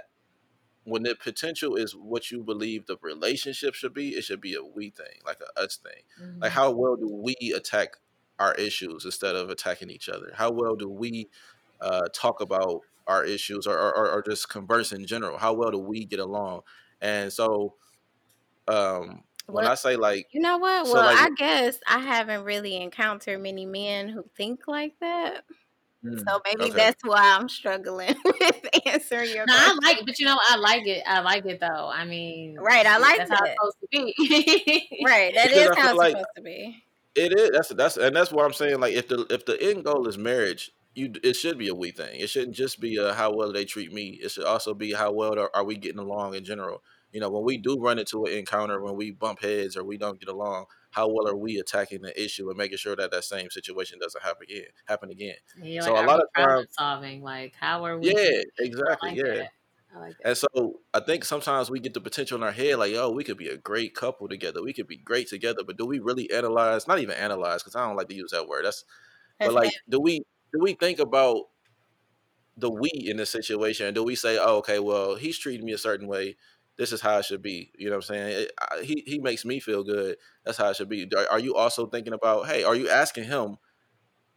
[0.90, 4.62] when the potential is what you believe the relationship should be, it should be a
[4.62, 6.02] we thing, like a us thing.
[6.42, 6.52] Like Mhm.
[6.52, 7.96] how well do we attack
[8.38, 10.32] our issues instead of attacking each other?
[10.34, 11.30] How well do we
[11.80, 15.38] uh, talk about our issues or, or, or just converse in general?
[15.38, 16.62] How well do we get along?
[17.00, 17.76] And so
[18.68, 20.86] um, when Well, I say like, you know what?
[20.86, 25.44] so Well, like, I guess I haven't really encountered many men who think like that.
[26.04, 29.78] Mm, So maybe okay, that's why I'm struggling with answering your No, I question.
[29.82, 31.02] like, but you know, I like it.
[31.06, 31.88] I like it though.
[31.92, 33.56] I mean, Right, I like that's how it's that.
[33.58, 34.88] supposed to be.
[35.02, 36.84] Right, that because is how it's like supposed to be.
[37.14, 37.50] It is.
[37.50, 38.80] That's that's and that's what I'm saying.
[38.80, 41.90] Like if the if the end goal is marriage, you it should be a we
[41.90, 42.20] thing.
[42.20, 44.18] It shouldn't just be a how well they treat me.
[44.22, 46.82] It should also be how well are, are we getting along in general.
[47.12, 49.98] You know, when we do run into an encounter, when we bump heads or we
[49.98, 53.24] don't get along, how well are we attacking the issue and making sure that that
[53.24, 54.66] same situation doesn't happen again?
[54.86, 55.36] Happen again.
[55.62, 57.22] You're So like, a lot of problem solving?
[57.22, 58.12] Like, how are we?
[58.12, 59.34] Yeah, exactly, like yeah.
[59.34, 59.50] that.
[59.96, 60.16] Like.
[60.24, 63.24] And so I think sometimes we get the potential in our head, like, oh, we
[63.24, 64.62] could be a great couple together.
[64.62, 65.62] We could be great together.
[65.66, 66.86] But do we really analyze?
[66.86, 68.64] Not even analyze, because I don't like to use that word.
[68.64, 68.84] That's
[69.38, 70.22] but That's like, do we
[70.52, 71.48] do we think about
[72.56, 73.86] the we in this situation?
[73.86, 76.36] And do we say, oh, okay, well, he's treating me a certain way.
[76.80, 77.70] This is how it should be.
[77.78, 78.42] You know what I'm saying?
[78.44, 80.16] It, I, he he makes me feel good.
[80.44, 81.06] That's how it should be.
[81.14, 83.58] Are, are you also thinking about, hey, are you asking him?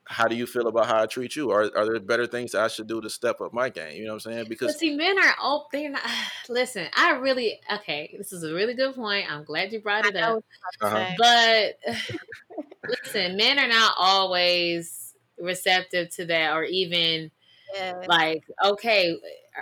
[0.06, 1.52] How do you feel about how I treat you?
[1.52, 3.96] Are are there better things I should do to step up my game?
[3.96, 4.50] You know what I'm saying?
[4.50, 6.04] But Because see, men are oh, they're not.
[6.50, 8.14] Listen, I really okay.
[8.18, 9.32] This is a really good point.
[9.32, 10.44] I'm glad you brought it know up.
[10.82, 11.16] uh-huh.
[11.18, 11.96] But
[12.90, 17.32] listen, men are not always receptive to that, or even
[17.74, 18.02] Yeah.
[18.08, 19.18] like okay,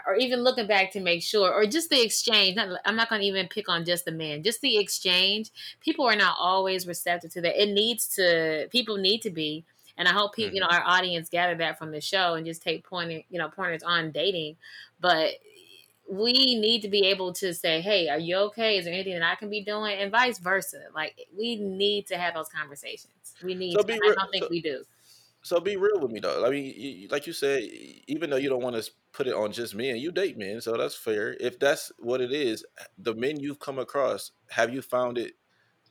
[0.08, 2.56] or even looking back to make sure, or just the exchange.
[2.56, 5.52] Not, I'm not going to even pick on just the man, just the exchange.
[5.82, 7.62] People are not always receptive to that.
[7.62, 8.68] It needs to.
[8.72, 9.66] People need to be.
[9.98, 10.74] And I hope people, you know, Mhm.
[10.74, 14.12] our audience gather that from the show and just take pointing, you know, pointers on
[14.12, 14.58] dating.
[15.00, 15.36] But
[16.10, 18.78] we need to be able to say, "Hey, are you okay?
[18.78, 20.88] Is there anything that I can be doing?" And vice versa.
[20.94, 23.36] Like we need to have those conversations.
[23.42, 23.92] We need So to.
[23.94, 24.86] And I don't think So, we do.
[25.44, 26.46] So be real with me though.
[26.46, 27.64] I mean, you, you- like you said,
[28.08, 30.78] even though you don't want to put it on just men, you date men, so
[30.78, 31.36] that's fair.
[31.40, 32.66] If that's what it is,
[32.98, 35.34] the men you've come across, have you found it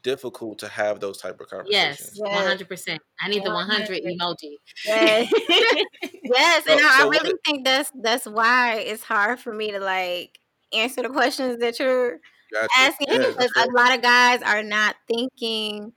[0.03, 2.23] difficult to have those type of Yes, conversations?
[2.25, 2.45] Yes.
[2.45, 3.03] hundred percent.
[3.21, 4.57] I need the one hundred emoji.
[4.85, 5.31] Yes.
[6.23, 7.23] Yes, and So, I, I so what?
[7.23, 10.39] really think that's that's why it's hard for me to like
[10.73, 12.19] answer the questions that you're
[12.53, 12.91] Got you.
[12.91, 15.93] asking Yeah, because a lot of guys are not thinking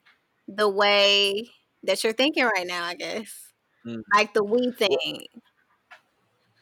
[0.47, 1.49] the way
[1.83, 3.42] that you're thinking right now, I guess.
[3.85, 4.03] Mhm.
[4.13, 5.27] Like the we thing.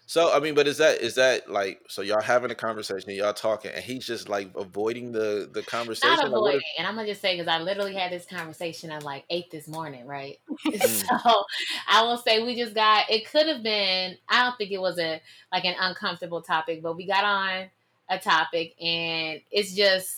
[0.05, 3.17] so I mean, but is that is that like so y'all having a conversation, and
[3.17, 5.63] y'all talking, and he's just like avoiding the the
[6.03, 6.41] Not conversation?
[6.41, 6.57] Like avoiding.
[6.57, 9.51] If, And I'm gonna just say because I literally had this conversation at like eight
[9.51, 10.39] this morning, right?
[10.83, 11.45] mm, so
[11.87, 13.09] I will say we just got.
[13.09, 14.17] It could have been.
[14.27, 17.69] I don't think it was a like an uncomfortable topic, but we got on
[18.09, 20.17] a topic, and it's just.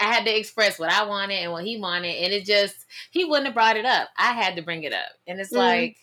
[0.00, 3.24] I had to express what I wanted and what he wanted, and it just he
[3.24, 4.08] wouldn't have brought it up.
[4.16, 5.96] I had to bring it up, and it's Mm, like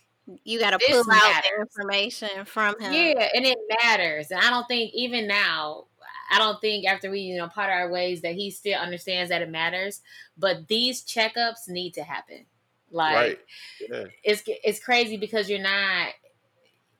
[0.43, 2.93] you got to this pull out the information from him.
[2.93, 4.31] Yeah, and it matters.
[4.31, 5.85] And I don't think even now,
[6.31, 9.41] I don't think after we, you know, part our ways that he still understands that
[9.41, 10.01] it matters.
[10.37, 12.45] But these checkups need to happen.
[12.91, 13.39] Like right.
[13.89, 14.03] Yeah.
[14.23, 16.09] it's it's crazy because you're not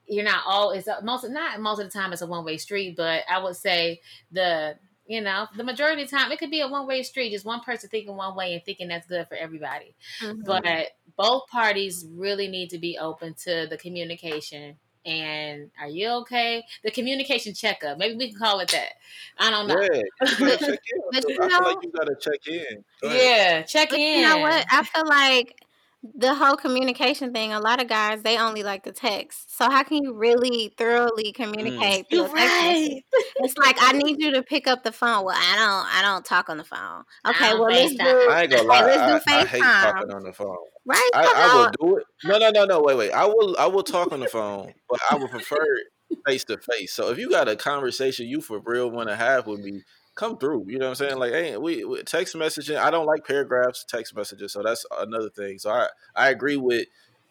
[0.08, 2.96] you're not all it's most not most of the time it's a one way street,
[2.96, 6.62] but I would say the you know the majority of the time it could be
[6.62, 9.36] a one way street, just one person thinking one way and thinking that's good for
[9.36, 9.96] everybody.
[10.22, 10.46] Mhm.
[10.46, 14.78] But both parties really need to be open to the communication.
[15.06, 16.64] And are you okay?
[16.84, 17.98] The communication checkup.
[17.98, 18.94] Maybe we can call it that.
[19.40, 19.82] I don't know.
[19.82, 20.02] Yeah,
[20.40, 21.02] you check in.
[21.12, 22.84] but So you I feel like you gotta check in.
[23.02, 23.12] Go.
[23.12, 24.66] Yeah, check But you know what?
[24.72, 25.60] I feel like
[26.04, 29.56] the whole communication thing, a lot of guys, they only like the text.
[29.56, 31.36] So how can you really thoroughly Mm.
[31.36, 32.92] communicate through You're a text message?
[32.92, 33.04] right.
[33.44, 35.26] It's like I need you to pick up the phone.
[35.26, 37.04] Well, I don't I don't talk on the phone.
[37.28, 38.86] Okay, well let's do I ain't gonna okay, lie.
[38.86, 40.58] let's do I, I hate talking on the phone.
[40.86, 41.10] Right?
[41.14, 42.04] I, I will do it.
[42.24, 42.82] No, no, no, no.
[42.82, 43.12] Wait, wait.
[43.12, 43.56] I will.
[43.60, 45.58] I will talk on the phone, but I would prefer
[46.28, 46.94] face to face.
[46.94, 49.84] So if you got a conversation you for real want to have with me,
[50.16, 50.66] come through.
[50.68, 51.18] You know what I'm saying?
[51.18, 52.78] Like, hey, we, we text messaging.
[52.78, 54.54] I don't like paragraphs, text messages.
[54.54, 55.60] So that's another thing.
[55.60, 56.88] So I I agree with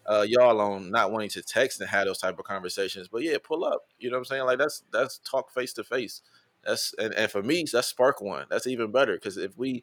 [0.07, 3.09] uh, y'all on not wanting to text and have those type of conversations.
[3.09, 3.83] But yeah, pull up.
[3.99, 4.45] You know what I'm saying?
[4.45, 6.23] Like that's that's talk face to face.
[6.65, 8.47] That's and, and for me, that's spark one.
[8.51, 9.83] That's even better because if we,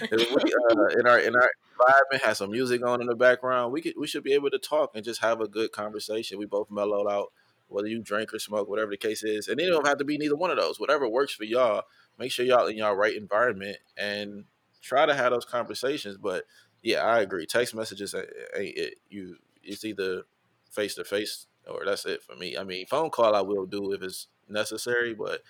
[0.00, 3.72] if we uh, in our in our environment has some music on in the background,
[3.72, 6.38] we could we should be able to talk and just have a good conversation.
[6.38, 7.32] We both mellowed out,
[7.68, 10.16] whether you drink or smoke, whatever the case is, and it don't have to be
[10.16, 10.80] neither one of those.
[10.80, 11.82] Whatever works for y'all.
[12.18, 14.44] Make sure y'all in y'all right environment and
[14.82, 16.16] try to have those conversations.
[16.16, 16.44] But
[16.82, 17.46] yeah, I agree.
[17.46, 18.94] Text messages ain't it.
[19.08, 20.22] You it's either
[20.70, 22.56] face to face or that's it for me.
[22.56, 25.42] I mean, phone call I will do if it's necessary, but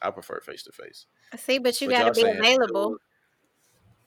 [0.00, 1.06] I prefer face to face.
[1.36, 2.98] See, but you got to be available.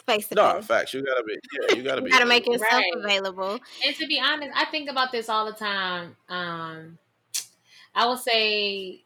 [0.05, 0.35] Face to face.
[0.35, 0.93] No, facts.
[0.93, 1.33] You gotta be.
[1.33, 2.11] Yeah, you gotta you be.
[2.11, 2.93] Gotta make yourself right.
[2.95, 3.59] available.
[3.83, 6.15] And to be honest, I think about this all the time.
[6.29, 6.99] Um,
[7.95, 9.03] I will say,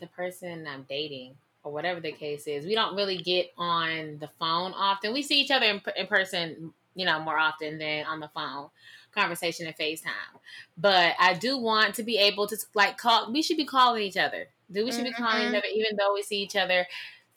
[0.00, 4.28] the person I'm dating or whatever the case is, we don't really get on the
[4.38, 5.12] phone often.
[5.12, 8.68] We see each other in, in person, you know, more often than on the phone
[9.14, 10.40] conversation and FaceTime.
[10.76, 13.32] But I do want to be able to like call.
[13.32, 14.48] We should be calling each other.
[14.70, 15.08] Do we should mm-hmm.
[15.08, 15.56] be calling each mm-hmm.
[15.56, 16.86] other even though we see each other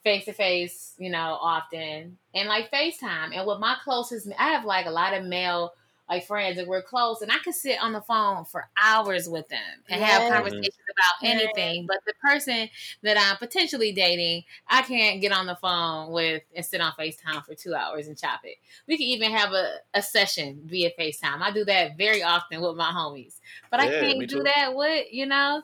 [0.02, 3.36] face to face, you know, often and like FaceTime.
[3.36, 5.72] And with my closest, I have like a lot of male
[6.08, 9.48] like friends and we're close and I could sit on the phone for hours with
[9.48, 10.10] them and yes.
[10.10, 11.86] have conversations about anything.
[11.86, 12.68] But the person
[13.02, 17.44] that I'm potentially dating, I can't get on the phone with and sit on FaceTime
[17.44, 18.56] for two hours and chop it.
[18.86, 21.40] We can even have a, a session via FaceTime.
[21.40, 23.40] I do that very often with my homies.
[23.70, 25.62] But yeah, I can't do that with, you know,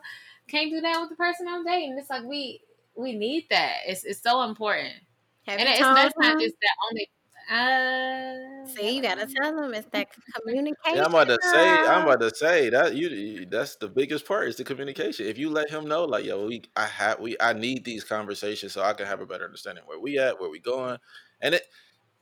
[0.48, 1.96] can't do that with the person I'm dating.
[1.98, 2.62] It's like we
[2.94, 3.76] we need that.
[3.86, 4.94] It's it's so important.
[5.46, 7.08] Have and it's that's not just that only
[7.50, 10.76] uh, See, you gotta tell them it's that communication.
[10.94, 14.48] Yeah, I'm about to say, I'm about to say that you that's the biggest part
[14.48, 15.26] is the communication.
[15.26, 18.72] If you let him know, like, yo, we I have we I need these conversations
[18.72, 20.98] so I can have a better understanding where we at, where we going.
[21.40, 21.62] And it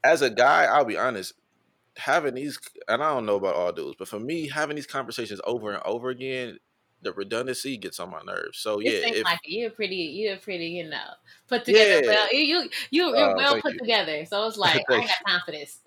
[0.04, 1.34] as a guy, I'll be honest,
[1.96, 5.40] having these and I don't know about all dudes, but for me, having these conversations
[5.44, 6.58] over and over again,
[7.02, 8.58] the redundancy gets on my nerves.
[8.58, 10.98] So yeah, if, like you're pretty, you're pretty, you know,
[11.48, 12.04] put together.
[12.04, 12.10] Yeah.
[12.10, 13.78] Well, you you you're uh, well put you.
[13.78, 14.24] together.
[14.26, 15.80] So it's like I got this.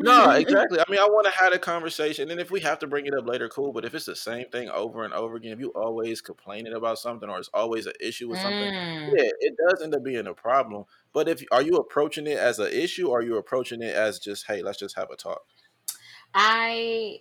[0.00, 0.78] no, exactly.
[0.78, 3.14] I mean, I want to have a conversation, and if we have to bring it
[3.14, 3.72] up later, cool.
[3.72, 6.98] But if it's the same thing over and over again, if you always complaining about
[6.98, 9.12] something or it's always an issue with something, mm.
[9.16, 10.84] yeah, it does end up being a problem.
[11.12, 14.18] But if are you approaching it as an issue, or are you approaching it as
[14.18, 15.42] just, hey, let's just have a talk?
[16.32, 17.20] I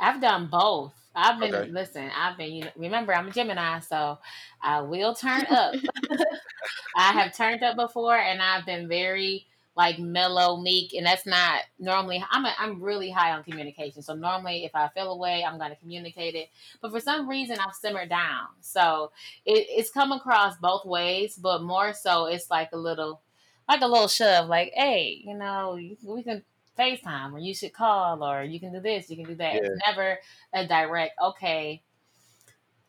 [0.00, 0.94] I've done both.
[1.14, 1.70] I've been okay.
[1.70, 2.10] listen.
[2.16, 2.52] I've been.
[2.52, 4.18] You know, remember, I'm a Gemini, so
[4.62, 5.74] I will turn up.
[6.96, 9.46] I have turned up before, and I've been very
[9.78, 12.22] like mellow, meek, and that's not normally.
[12.30, 15.70] I'm a, I'm really high on communication, so normally if I feel away, I'm going
[15.70, 16.48] to communicate it.
[16.82, 19.12] But for some reason, I've simmered down, so
[19.46, 21.36] it, it's come across both ways.
[21.36, 23.20] But more so, it's like a little,
[23.68, 26.42] like a little shove, like, hey, you know, we can
[26.78, 29.54] FaceTime or you should call or you can do this, you can do that.
[29.54, 29.60] Yeah.
[29.64, 30.18] It's never
[30.54, 31.82] a direct, okay,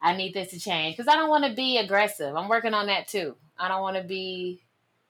[0.01, 0.95] I need this to change.
[0.95, 2.35] Because I don't want to be aggressive.
[2.35, 3.35] I'm working on that too.
[3.57, 4.61] I don't want to be,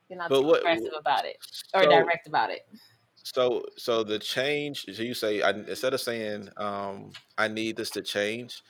[0.10, 1.38] you know, too what, aggressive about it
[1.74, 2.68] or so, direct about it.
[3.16, 4.86] So, so the change.
[4.92, 8.64] So you say I, instead of saying um, I need this to change,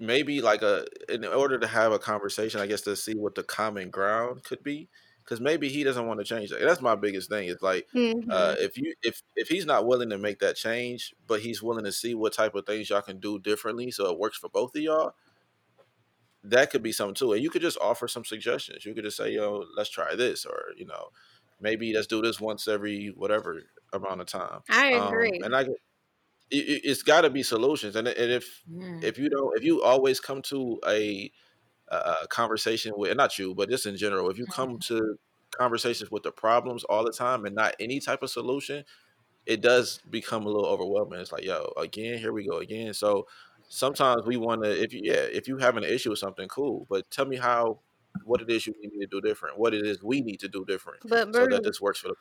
[0.00, 3.42] maybe like a in order to have a conversation, I guess to see what the
[3.42, 4.88] common ground could be
[5.30, 6.60] because maybe he doesn't want to change that.
[6.60, 7.48] that's my biggest thing.
[7.48, 8.30] It's like uh, mm-hmm.
[8.32, 11.84] uh, if you if if he's not willing to make that change, but he's willing
[11.84, 14.74] to see what type of things y'all can do differently, so it works for both
[14.74, 15.14] of y'all.
[16.42, 18.84] That could be something too, and you could just offer some suggestions.
[18.84, 21.10] You could just say, "Yo, let's try this," or you know,
[21.60, 23.62] maybe let's do this once every whatever
[23.92, 24.62] amount of time.
[24.68, 25.60] I agree, um, and I.
[26.52, 28.64] It, it's got to be solutions, and, and if
[29.00, 31.30] if you don't, if you always come to a
[31.90, 34.96] uh, conversation with, not you, but just in general, if you come mm-hmm.
[34.96, 35.18] to
[35.50, 38.84] conversations with the problems all the time and not any type of solution,
[39.46, 41.18] it does become a little overwhelming.
[41.18, 42.94] It's like, yo, again, here we go again.
[42.94, 43.26] So
[43.68, 46.86] sometimes we want to, if you, yeah, if you have an issue with something, cool,
[46.88, 47.80] but tell me how,
[48.24, 50.64] what it is you need to do different, what it is we need to do
[50.64, 52.14] different, but so that this works for the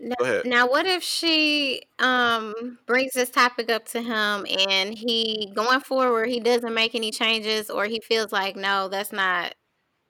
[0.00, 0.46] now, Go ahead.
[0.46, 6.28] Now, what if she um brings this topic up to him and he going forward
[6.28, 9.54] he doesn't make any changes or he feels like no, that's not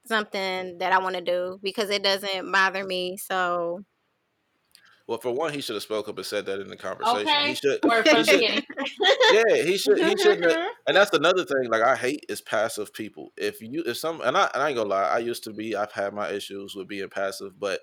[0.07, 3.17] something that I want to do because it doesn't bother me.
[3.17, 3.85] So
[5.09, 7.27] well, for one, he should have spoke up and said that in the conversation.
[7.27, 7.49] Okay.
[7.49, 7.81] He should.
[7.83, 8.65] He should
[9.33, 9.99] yeah, he should.
[9.99, 10.53] He shouldn't.
[10.87, 11.71] and that's another thing.
[11.71, 13.33] Like I hate is passive people.
[13.37, 15.75] If you, if some, and I, and I ain't gonna lie, I used to be.
[15.75, 17.81] I've had my issues with being passive, but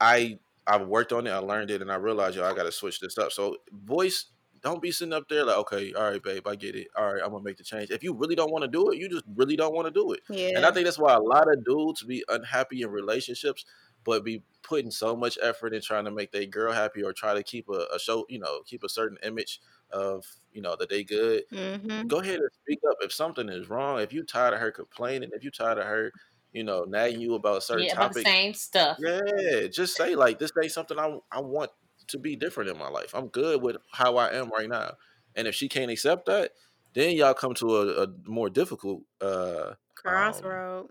[0.00, 2.72] I I've worked on it, I learned it, and I realized, yo, I got to
[2.72, 3.32] switch this up.
[3.32, 4.26] So, voice,
[4.62, 6.88] don't be sitting up there like, okay, all right, babe, I get it.
[6.96, 7.90] All right, I'm gonna make the change.
[7.90, 10.12] If you really don't want to do it, you just really don't want to do
[10.12, 10.20] it.
[10.30, 10.56] Yeah.
[10.56, 13.66] And I think that's why a lot of dudes be unhappy in relationships,
[14.04, 17.34] but be putting so much effort in trying to make their girl happy or try
[17.34, 20.88] to keep a, a show, you know, keep a certain image of you know that
[20.90, 21.44] they good.
[21.52, 22.08] Mm-hmm.
[22.08, 24.00] Go ahead and speak up if something is wrong.
[24.00, 26.14] If you tired of her complaining, if you tired of her
[26.52, 28.98] you know, nagging you about a certain Yeah, topic, same stuff.
[28.98, 31.70] yeah, just say like this ain't something I I want
[32.08, 33.14] to be different in my life.
[33.14, 34.94] I'm good with how I am right now.
[35.34, 36.52] And if she can't accept that,
[36.94, 39.74] then y'all come to a, a more difficult uh
[40.06, 40.90] um Crossroad.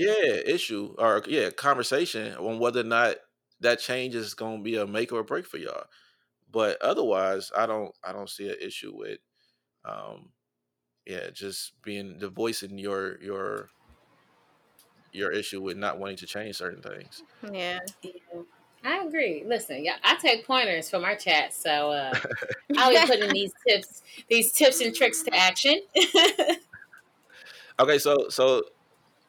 [0.00, 3.16] Yeah, issue or yeah, conversation on whether or not
[3.60, 5.84] that change is gonna be a make or a break for y'all.
[6.50, 9.18] But otherwise, I don't I don't see an issue with
[9.84, 10.30] um
[11.06, 13.68] yeah, just being the voice in your your
[15.12, 17.22] your issue with not wanting to change certain things.
[17.52, 17.80] Yeah.
[18.02, 18.40] Yeah,
[18.82, 19.44] I agree.
[19.46, 22.14] Listen, yeah, I take pointers from our chat, so uh,
[22.78, 25.82] I'll be putting these tips, these tips and tricks to action.
[27.80, 28.62] Okay, so so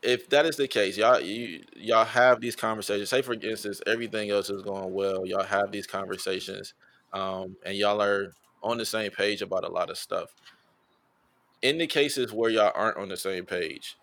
[0.04, 3.10] if that is the case, y'all you y'all have these conversations.
[3.10, 5.26] Say for instance, everything else is going well.
[5.26, 6.74] Y'all have these conversations,
[7.14, 8.34] um, and y'all are
[8.64, 10.30] on the same page about a lot of stuff.
[11.62, 13.98] In the cases where y'all aren't on the same page,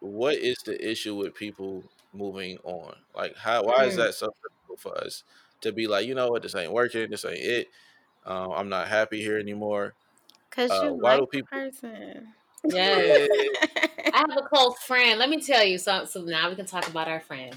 [0.00, 2.94] what is the issue with people moving on?
[3.14, 3.96] Like, how why is Mm.
[3.96, 5.24] that so difficult for us
[5.62, 7.68] to be like, you know what, this ain't working, this ain't it.
[8.24, 9.94] Um, I'm not happy here anymore.
[10.50, 11.48] Cause Uh, you why do like the people?
[11.50, 12.34] person.
[12.64, 13.26] Yeah,
[14.18, 15.16] I have a close friend.
[15.20, 16.08] Let me tell you something.
[16.08, 17.56] So now we can talk about our friends.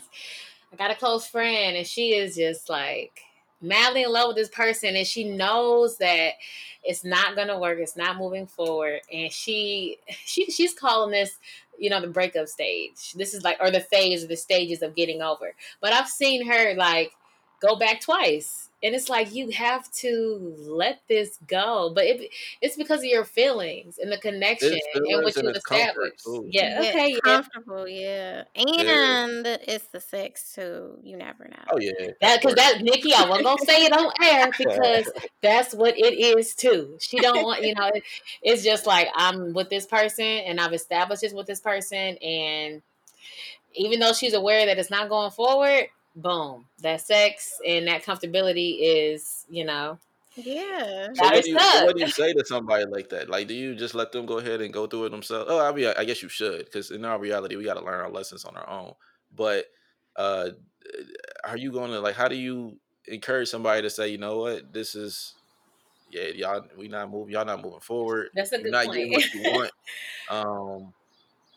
[0.72, 3.20] I got a close friend, and she is just like
[3.62, 6.34] madly in love with this person, and she knows that
[6.84, 7.80] it's not gonna work.
[7.80, 11.40] It's not moving forward, and she she she's calling this,
[11.80, 13.14] you know, the breakup stage.
[13.14, 15.56] This is like or the phase or the stages of getting over.
[15.82, 17.12] But I've seen her like
[17.62, 18.68] go back twice.
[18.84, 23.26] And it's like you have to let this go, but it, it's because of your
[23.26, 26.28] feelings and the connection and what you've established.
[26.48, 27.20] Yeah, Yeah, okay, yeah.
[27.24, 28.46] comfortable, yeah.
[28.56, 29.26] Yeah.
[29.28, 30.98] And it's the sex too.
[31.04, 31.64] You never know.
[31.72, 35.12] Oh yeah, That because that Nikki, I wasn't gonna say it on air because
[35.44, 36.98] that's what it is too.
[37.00, 37.92] She don't want you know.
[37.94, 38.02] It,
[38.42, 42.82] it's just like I'm with this person and I've established this with this person, and
[43.76, 48.78] even though she's aware that it's not going forward, boom, that sex and that comfortability
[48.82, 49.98] is you know
[50.36, 51.10] Yeah.
[51.14, 53.30] So what do you so what do you say to somebody like that?
[53.30, 55.48] Like, do you just let them go ahead and go through it themselves?
[55.50, 58.00] Oh, I mean, I guess you should, because in our reality, we got to learn
[58.00, 58.94] our lessons on our own.
[59.36, 59.66] But
[60.16, 60.50] uh,
[61.44, 62.16] are you going to like?
[62.16, 65.36] How do you encourage somebody to say, you know what, this is
[66.12, 68.30] yeah, y'all, we not moving, y'all not moving forward.
[68.34, 68.98] That's a You're good not point.
[68.98, 69.72] getting what you want.
[70.30, 70.94] Um,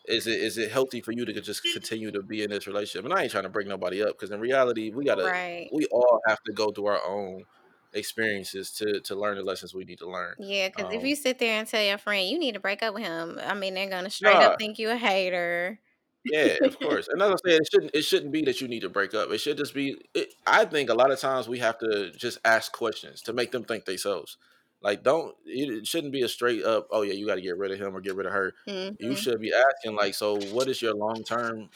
[0.07, 3.05] is it is it healthy for you to just continue to be in this relationship?
[3.05, 5.71] And I ain't trying to break nobody up, because in reality, we gotta Right.
[5.71, 7.45] we all have to go through our own
[7.93, 10.35] experiences to to learn the lessons we need to learn.
[10.37, 12.83] Yeah, because if Um, you sit there and tell your friend you need to break
[12.83, 15.79] up with him, I mean they're gonna straight nah, up think you a hater.
[16.23, 17.07] yeah, of course.
[17.07, 19.29] And as I said, it shouldn't it shouldn't be that you need to break up.
[19.29, 19.95] It should just be.
[20.15, 23.51] It, I think a lot of times we have to just ask questions to make
[23.51, 24.37] them think themselves.
[24.85, 26.87] Like, don't it it shouldn't be a straight up.
[26.91, 28.53] Oh yeah, you got to get rid of him or get rid of her.
[28.99, 31.69] You hmm should be asking like, so what is your long term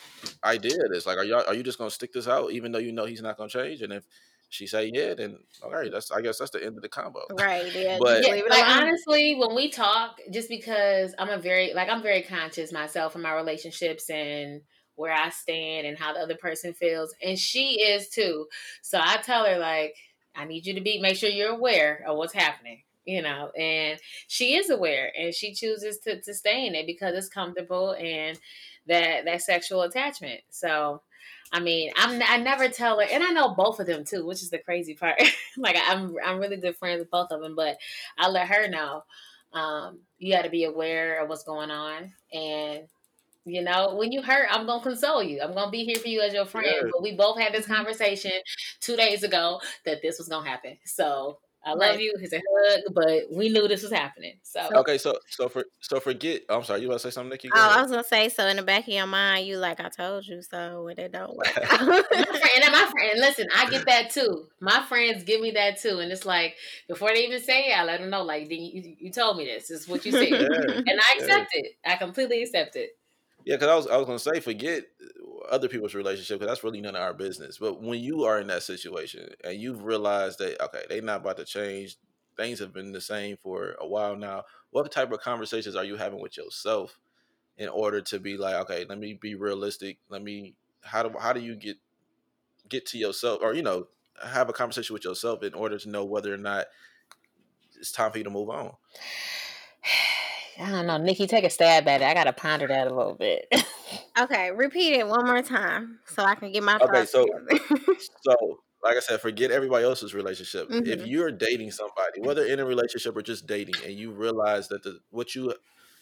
[0.43, 1.05] idea of this?
[1.07, 3.21] Like, are you are you just gonna stick this out even though you know he's
[3.23, 3.81] not gonna change?
[3.81, 4.07] And if
[4.49, 7.21] she say yeah, then all right, that's I guess that's the end of the combo.
[7.31, 11.87] Right, yeah, but Yeah, like honestly, when we talk, just because I'm a very like
[11.89, 14.61] I'm very conscious myself in my relationships and
[14.95, 18.47] where I stand and how the other person feels, and she is too.
[18.81, 19.95] So I tell her like,
[20.35, 23.51] I need you to be make sure you're aware of what's happening, you know.
[23.57, 27.93] And she is aware, and she chooses to to stay in it because it's comfortable
[27.93, 28.39] and
[28.87, 30.41] that that sexual attachment.
[30.49, 31.01] So.
[31.51, 34.43] I mean, I'm I never tell her, and I know both of them too, which
[34.43, 35.19] is the crazy part.
[35.57, 37.77] like I'm I'm really good friends with both of them, but
[38.19, 39.03] I let her know
[39.53, 42.87] um, you got to be aware of what's going on, and
[43.45, 45.41] you know when you hurt, I'm gonna console you.
[45.41, 46.65] I'm gonna be here for you as your friend.
[46.91, 47.75] But we both had this Mhm.
[47.75, 48.31] conversation
[48.81, 50.77] two days ago that this was gonna happen.
[50.85, 51.99] So I love Right.
[51.99, 52.13] you.
[52.21, 54.39] It's a hug, but we knew this was happening.
[54.43, 54.97] So So okay.
[54.97, 56.43] So so for so forget.
[56.49, 56.81] I'm sorry.
[56.81, 57.51] You want to say something, Nikki?
[57.51, 59.79] Go Oh, I was gonna say, so in the back of your mind, you like
[59.79, 61.79] I told you so when it don't work out.
[62.11, 65.77] my friend and my friend listen i get that too my friends give me that
[65.79, 66.55] too and it's like
[66.87, 69.45] before they even say it i let them know like "Then you, you told me
[69.45, 71.17] this, this is what you said Yeah, and i yeah.
[71.17, 72.91] accept it i completely accept it
[73.45, 74.83] Yeah, because I was I was gonna say forget
[75.49, 77.57] other people's relationship because that's really none of our business.
[77.57, 81.37] But when you are in that situation and you've realized that okay, they're not about
[81.37, 81.97] to change,
[82.37, 84.43] things have been the same for a while now.
[84.71, 86.97] What type of conversations are you having with yourself
[87.57, 89.97] in order to be like, okay, let me be realistic.
[90.09, 91.77] Let me how do how do you get
[92.67, 93.87] get to yourself or you know
[94.23, 96.67] have a conversation with yourself in order to know whether or not
[97.77, 98.71] it's time for you to move on.
[100.59, 103.13] i don't know nikki take a stab at it i gotta ponder that a little
[103.13, 103.47] bit
[104.21, 107.25] okay, repeat it one more time so I can get my Okay, so.
[108.23, 110.69] So, like I said, forget everybody else's relationship.
[110.83, 114.69] If hmm you're dating somebody, whether in a relationship or just dating, and you realize
[114.69, 115.53] that the what you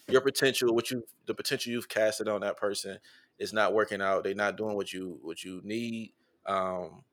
[0.08, 2.98] your potential, what you the potential you've casted on that person
[3.38, 4.24] is not working out.
[4.24, 6.14] They're not doing what you what you need.
[6.46, 7.04] Um,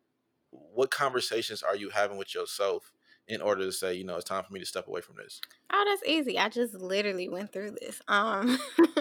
[0.51, 2.93] what conversations are you having with yourself
[3.27, 5.43] in order to say, you know, it's time for me to step away from this?
[5.71, 6.37] Oh, that's easy.
[6.37, 8.01] I just literally went through this.
[8.07, 8.57] Um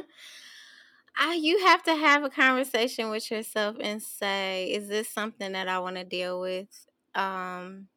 [1.16, 5.68] I, you have to have a conversation with yourself and say, is this something that
[5.68, 6.68] I want to deal with?
[7.14, 7.88] Um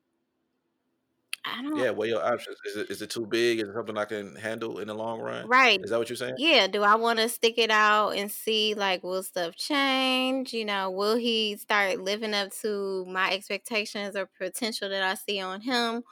[1.46, 2.58] I don't Yeah, what your options?
[2.66, 3.60] Is it is it too big?
[3.60, 5.50] Is it something I can handle in the long run?
[5.50, 5.80] right.
[5.84, 6.38] Is that what you're saying?
[6.38, 10.54] Yeah, do I want to stick it out and see like will stuff change?
[10.54, 15.40] You know, will he start living up to my expectations or potential that I see
[15.42, 16.04] on him?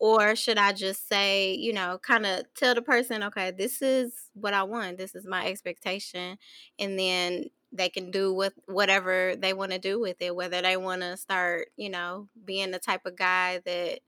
[0.00, 4.12] Or should I just say, you know, kind of tell the person, okay, this is
[4.34, 4.98] what I want.
[4.98, 6.38] This is my expectation.
[6.78, 10.76] And then they can do with whatever they want to do with it, whether they
[10.76, 14.00] want to start, you know, being the type of guy that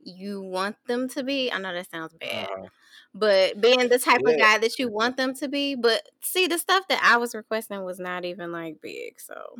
[0.00, 1.52] you want them to be.
[1.52, 2.68] I know that sounds bad, Uh,
[3.14, 5.74] but being the type of guy that you want them to be.
[5.74, 9.20] But see, the stuff that I was requesting was not even like big.
[9.20, 9.56] So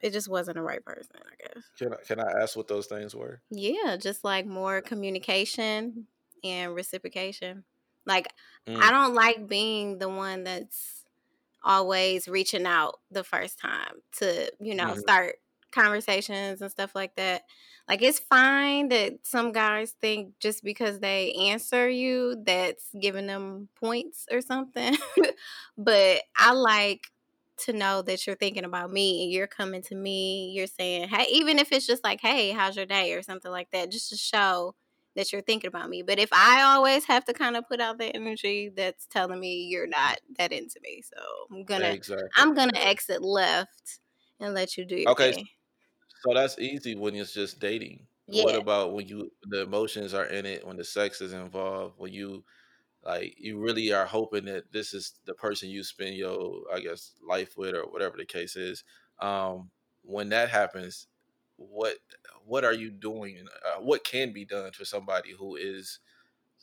[0.00, 1.64] it just wasn't the right person, I guess.
[1.76, 3.42] Can I, can I ask what those things were?
[3.50, 6.06] Yeah, just like more communication
[6.44, 7.64] and reciprocation.
[8.06, 8.28] Like
[8.80, 11.04] I Mm, don't like being the one that's
[11.64, 15.00] always reaching out the first time to, you know, mhm.
[15.00, 15.36] start
[15.72, 17.44] conversations and stuff like that.
[17.88, 23.68] Like it's fine that some guys think just because they answer you that's giving them
[23.76, 24.96] points or something.
[25.78, 27.08] but I like
[27.60, 31.26] to know that you're thinking about me and you're coming to me, you're saying, "Hey,
[31.30, 34.16] even if it's just like, "Hey, how's your day?" or something like that, just to
[34.16, 34.74] show
[35.16, 36.02] that you're thinking about me.
[36.02, 39.64] But if I always have to kind of put out that energy, that's telling me
[39.64, 41.02] you're not that into me.
[41.02, 42.30] So I'm gonna Exactly.
[42.36, 44.00] I'm gonna exit left
[44.40, 45.48] and let you do your Okay, thing.
[46.24, 48.08] so that's easy when it's just dating.
[48.26, 52.12] What about when you the emotions are in it, when the sex is involved, when
[52.12, 52.44] you
[53.04, 57.14] like you really are hoping that this is the person you spend your I guess
[57.26, 58.84] life with or whatever the case is.
[59.20, 59.70] Um,
[60.02, 61.08] when that happens,
[61.56, 61.98] what
[62.44, 63.46] what are you doing?
[63.66, 66.00] Uh, what can be done for somebody who is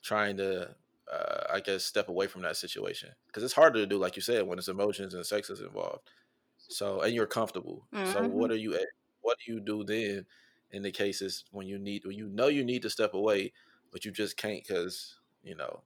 [0.03, 0.75] trying to
[1.11, 4.21] uh, I guess step away from that situation because it's harder to do, like you
[4.21, 6.09] said, when it's emotions and sex is involved.
[6.57, 7.88] So and you're comfortable.
[8.03, 8.77] So hmm what are you
[9.21, 10.25] what do you do then
[10.71, 13.53] in the cases when you need when you know you need to step away,
[13.91, 15.83] but you just can't because you know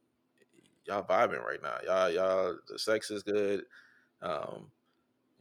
[0.85, 1.77] y'all vibing right now.
[1.85, 3.63] Y'all y'all the sex is good.
[4.21, 4.71] Um,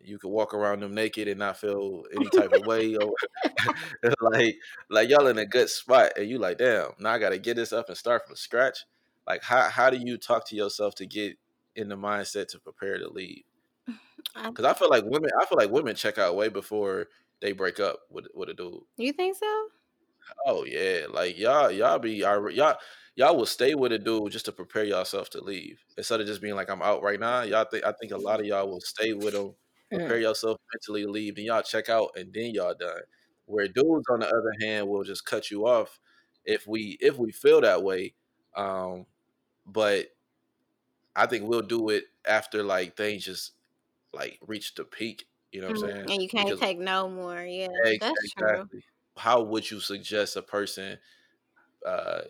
[0.03, 3.13] you could walk around them naked and not feel any type of way or
[4.21, 4.57] like
[4.89, 7.57] like y'all in a good spot and you like damn now I got to get
[7.57, 8.85] this up and start from scratch.
[9.27, 11.37] Like how how do you talk to yourself to get
[11.77, 13.45] in the mindset to prepare to leave?
[14.45, 17.09] Because I feel like women I feel like women check out way before
[17.41, 18.83] they break up with with a dude.
[18.97, 19.67] you think so?
[20.47, 22.77] Oh yeah, like y'all y'all be y'all
[23.17, 26.41] y'all will stay with a dude just to prepare yourself to leave instead of just
[26.43, 27.43] being like I'm out right now.
[27.43, 29.55] Y'all think I think a lot of y'all will stay with him,
[29.93, 30.21] prepare Mm.
[30.21, 33.03] yourself mentally to leave, then y'all check out and then y'all done.
[33.47, 35.99] Where dudes on the other hand will just cut you off
[36.45, 38.15] if we if we feel that way.
[38.57, 39.07] Um,
[39.67, 40.09] but
[41.17, 43.53] I think we'll do it after like things just
[44.13, 45.27] like reach the peak.
[45.53, 45.93] You know what I'm Mhm.
[45.93, 46.13] saying?
[46.13, 47.43] And you can't Because take no more.
[47.45, 48.71] Yeah, ex- that's true.
[48.71, 48.83] exactly.
[49.17, 50.99] How would you suggest a person
[51.87, 52.23] uh,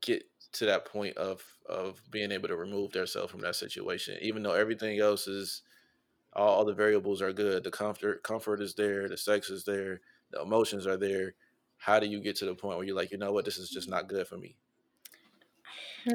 [0.00, 4.42] get to that point of of being able to remove themselves from that situation, even
[4.42, 5.62] though everything else is
[6.32, 7.64] all, all the variables are good.
[7.64, 11.34] The comfort comfort is there, the sex is there, the emotions are there.
[11.78, 13.70] How do you get to the point where you're like, you know what, this is
[13.70, 14.56] just not good for me?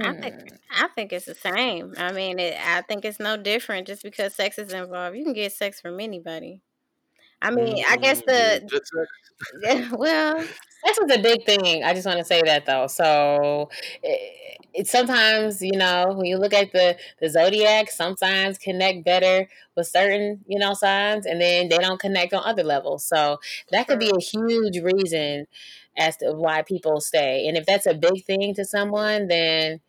[0.02, 0.56] I think Hmm.
[0.72, 1.94] I think it's the same.
[1.98, 5.16] I mean, it, I think it's no different just because sex is involved.
[5.18, 6.62] You can get sex from anybody.
[7.44, 8.64] I mean, I guess the
[9.94, 10.40] well,
[10.86, 11.84] Sex is a big thing.
[11.84, 12.88] I just want to say that though.
[12.88, 13.70] So
[14.02, 19.06] it, it sometimes, you know, when you look at the the zodiac, some signs connect
[19.06, 23.06] better with certain, you know, signs, and then they don't connect on other levels.
[23.06, 23.40] So
[23.72, 25.48] that could be a huge reason
[25.98, 27.48] as to why people stay.
[27.48, 29.80] And if that's a big thing to someone, then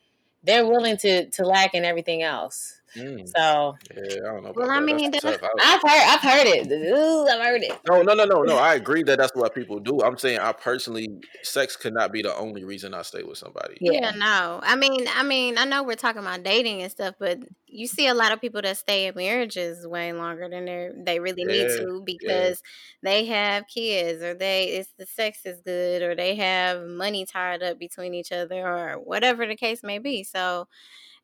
[0.43, 2.81] they're willing to to lack in everything else.
[2.97, 4.81] Mm, So yeah, I don't know Well, I that.
[4.81, 5.39] mean, That's that's.
[5.43, 6.73] I, I've heard I've heard it.
[6.73, 7.81] Ooh, I've heard it.
[7.87, 8.57] no, no, no, no, no.
[8.57, 10.01] I agree that that's what people do.
[10.03, 11.09] I'm saying I personally,
[11.43, 13.79] sex could not be the only reason I stay with somebody.
[13.81, 14.13] yeah, Yeah.
[14.15, 14.61] no.
[14.63, 18.07] I mean, I mean, I know we're talking about dating and stuff, but you see
[18.07, 21.69] a lot of people that stay in marriages way longer than they they really need
[21.69, 22.51] Yeah, to yeah.
[22.53, 22.63] because
[23.03, 27.63] they have kids or they it's the sex is good or they have money tied
[27.63, 30.23] up between each other or whatever the case may be.
[30.23, 30.69] So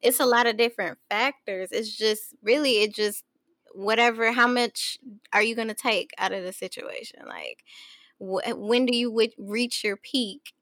[0.03, 1.71] it's a lot of different factors.
[1.73, 3.25] It's just really it just
[3.73, 4.99] whatever how much
[5.33, 7.21] are you going to take out of the situation?
[7.27, 7.65] Like
[8.21, 10.53] wh- eh, when do you wi- reach your peak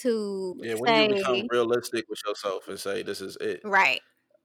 [0.00, 3.60] to Yeah, when do you become realistic with yourself and say this is it?
[3.64, 4.00] right?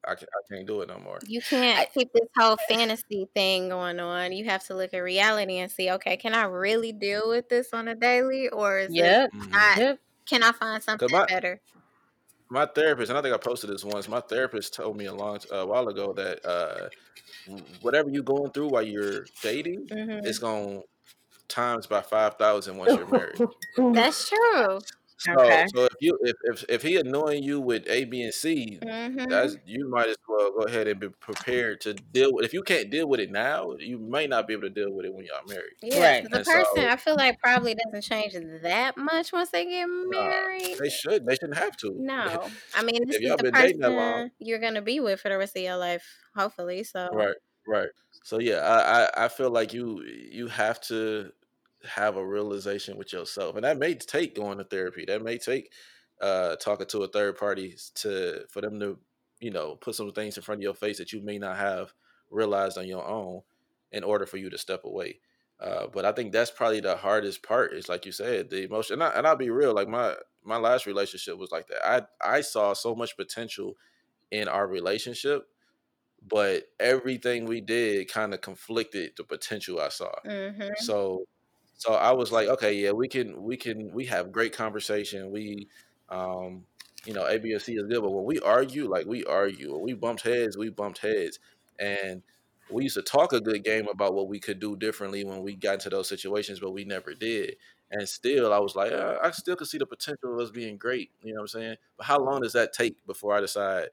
[0.05, 1.19] I, can, I can't do it no more.
[1.25, 4.33] You can't keep this whole fantasy thing going on.
[4.33, 7.69] You have to look at reality and see, okay, can I really deal with this
[7.71, 8.95] on a daily, or is mm-hmm.
[8.97, 9.29] Yep.
[9.33, 9.77] it not?
[9.77, 9.99] Yep.
[10.25, 11.61] Can I find something my- better?
[12.53, 14.07] My therapist, and I think I posted this once.
[14.07, 16.89] My therapist told me a long a while ago that uh,
[17.81, 20.25] whatever you're going through while you're dating, Mhm.
[20.25, 20.83] it's going
[21.49, 23.39] times by five thousand once you're married.
[23.95, 24.79] That's true.
[25.17, 25.65] So, Okay.
[25.73, 29.17] so if you if, if if he annoying you with A, B, and C, hmm
[29.29, 32.45] that's you might as well go ahead and be prepared to deal with.
[32.45, 35.05] If you can't deal with it now, you may not be able to deal with
[35.05, 35.73] it when y'all married.
[35.81, 36.23] Yeah, Right.
[36.23, 38.33] the And so- person I feel like probably doesn't change
[38.63, 40.77] that much once they get married.
[40.79, 41.25] They should.
[41.25, 41.93] They shouldn't have to.
[41.99, 44.31] No, I mean this If is y'all the been dating that person long.
[44.39, 46.05] you're gonna be with for the rest of your life,
[46.35, 46.83] hopefully.
[46.83, 47.35] So Right,
[47.67, 47.89] right.
[48.23, 51.31] So yeah, I, I I feel like you you have to
[51.85, 55.05] have a realization with yourself, and that may take going to therapy.
[55.05, 55.73] That may take
[56.21, 58.99] uh talking to a third party to for them to
[59.39, 61.93] you know put some things in front of your face that you may not have
[62.29, 63.41] realized on your own
[63.91, 65.19] in order for you to step away.
[65.59, 67.73] Uh, but I think that's probably the hardest part.
[67.73, 68.95] Is like you said, the emotion.
[68.95, 69.73] And, I, and I'll be real.
[69.73, 71.85] Like my my last relationship was like that.
[72.21, 73.77] I I saw so much potential
[74.31, 75.49] in our relationship
[76.21, 80.13] but everything we did kind of conflicted the potential I saw.
[80.23, 81.25] hmm So
[81.83, 85.31] so I was like, okay, yeah, we can we can we have great conversation.
[85.31, 85.67] We
[86.07, 86.63] um
[87.05, 89.73] you know, A, B, and C is good, but when we argue, like we argue,
[89.73, 91.39] when we bumped heads, we bumped heads.
[91.77, 92.23] And
[92.71, 95.55] we used to talk a good game about what we could do differently when we
[95.55, 97.57] got into those situations, but we never did.
[97.91, 100.77] And still, I was like, uh, I still could see the potential of us being
[100.77, 101.11] great.
[101.21, 101.75] You know what I'm saying?
[101.97, 103.89] But how long does that take before I decide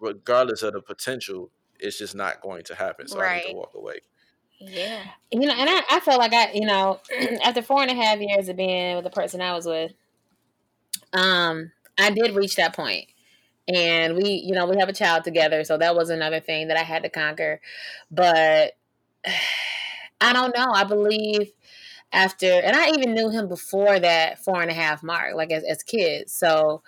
[0.00, 3.06] regardless of the potential, it's just not going to happen.
[3.06, 4.00] So I need to walk away.
[4.68, 7.00] Yeah, You know, and I, I felt like I, you know,
[7.44, 9.92] after four and a half years of being with the person I was with,
[11.12, 13.06] um, I did reach that point.
[13.68, 16.76] And we, you know, we have a child together, so that was another thing that
[16.76, 17.60] I had to conquer.
[18.10, 18.74] But
[20.20, 20.70] I don't know.
[20.72, 21.52] I believe
[22.12, 25.64] after, and I even knew him before that four and a half mark, like as,
[25.64, 26.32] as kids.
[26.32, 26.82] So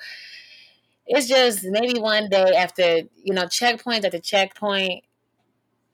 [1.07, 5.05] it's just maybe one day after, you know, checkpoint after checkpoint,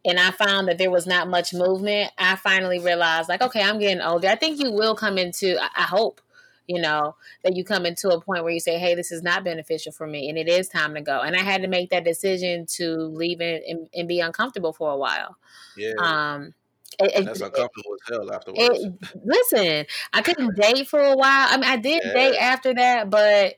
[0.05, 3.79] and I found that there was not much movement, I finally realized, like, okay, I'm
[3.79, 4.29] getting older.
[4.29, 6.21] I think you will come into, I hope,
[6.67, 9.45] you know, that you come into a point where you say, hey, this is not
[9.45, 11.21] beneficial for me and it is time to go.
[11.21, 14.91] And I had to make that decision to leave it and, and be uncomfortable for
[14.91, 15.37] a while.
[15.77, 15.95] Yeah.
[15.99, 16.55] Um,
[17.01, 18.85] it, it- oh, that's uncomfortable as hell afterwards.
[18.85, 18.93] it,
[19.25, 21.49] listen, I couldn't date for a while.
[21.51, 22.13] I mean, I did Yeah.
[22.13, 23.55] date after that, but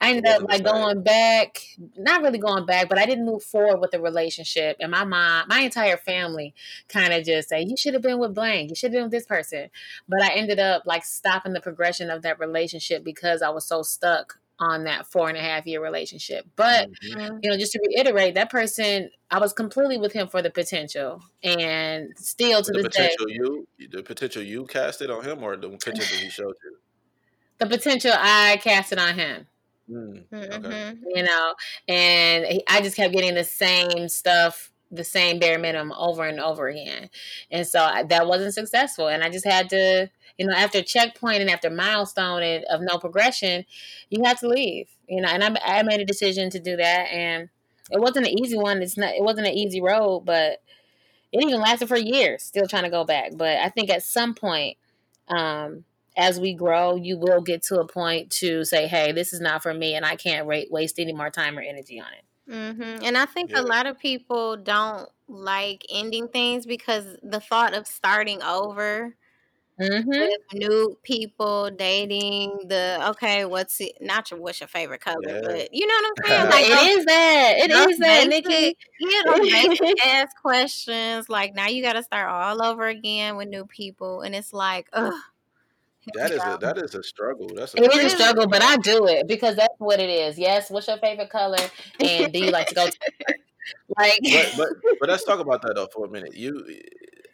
[0.00, 1.58] I ended up like going back,
[1.96, 4.76] not really going back, but I didn't move forward with the relationship.
[4.80, 6.54] And my mom, my entire family
[6.88, 8.68] kind of just say, you should have been with blank.
[8.70, 9.70] You should have been with this person.
[10.08, 13.82] But I ended up like stopping the progression of that relationship because I was so
[13.82, 16.46] stuck on that four and a half year relationship.
[16.56, 17.42] But Mhm.
[17.42, 21.22] you know, just to reiterate, that person, I was completely with him for the potential,
[21.42, 25.56] and still to the this day, potential you, the potential you casted on him, or
[25.56, 26.78] the potential he showed you.
[27.58, 29.46] the potential I casted on him.
[29.88, 30.76] Mm, okay.
[30.76, 31.02] Mhm.
[31.14, 31.54] You know,
[31.88, 36.40] and he, I just kept getting the same stuff, the same bare minimum over and
[36.40, 37.10] over again,
[37.50, 39.08] and so I, that wasn't successful.
[39.08, 42.98] And I just had to, you know, after checkpoint and after milestone and, of no
[42.98, 43.64] progression,
[44.10, 44.88] you have to leave.
[45.08, 47.48] You know, and I, I made a decision to do that, and
[47.90, 48.82] it wasn't an easy one.
[48.82, 49.14] It's not.
[49.14, 50.62] It wasn't an easy road, but
[51.32, 52.42] it even lasted for years.
[52.42, 54.76] Still trying to go back, but I think at some point,
[55.28, 55.84] um,
[56.16, 59.62] as we grow, you will get to a point to say, "Hey, this is not
[59.62, 63.04] for me, and I can't ra- waste any more time or energy on it." hmm
[63.04, 63.60] And I think Yeah.
[63.60, 69.16] a lot of people don't like ending things because the thought of starting over
[69.78, 70.56] Mm-hmm.
[70.58, 73.92] new people, dating the okay, what's it?
[74.00, 75.40] Not your what's your favorite color, Yeah.
[75.44, 76.50] but you know what I'm saying.
[76.50, 77.54] Like it is that.
[77.58, 78.78] it is that, basic- Nikki.
[79.00, 81.28] Yeah, basic ass questions.
[81.28, 84.88] Like now you got to start all over again with new people, and it's like,
[84.94, 85.12] ugh.
[86.14, 87.50] That is a that is a struggle.
[87.54, 90.38] That's a It is a struggle, but I do it because that's what it is.
[90.38, 91.58] Yes, what's your favorite color,
[92.00, 92.98] and do you like to go to?
[93.98, 94.68] Like, but, but
[95.00, 96.34] but let's talk about that though for a minute.
[96.36, 96.64] You,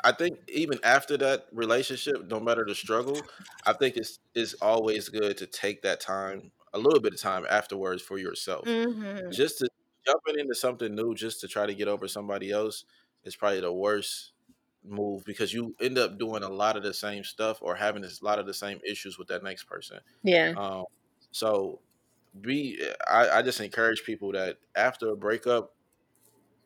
[0.04, 3.28] I think even after that relationship, no matter the struggle,
[3.64, 7.46] I think it's it's always good to take that time, a little bit of time
[7.48, 9.32] afterwards for yourself, Mhm.
[9.32, 9.68] just to
[10.06, 12.84] jumping into something new, just to try to get over somebody else
[13.24, 14.32] is probably the worst
[14.84, 18.08] move because you end up doing a lot of the same stuff or having a
[18.22, 20.00] lot of the same issues with that next person.
[20.22, 20.84] yeah, Um,
[21.30, 21.82] so
[22.40, 25.74] be I, I just encourage people that after a breakup,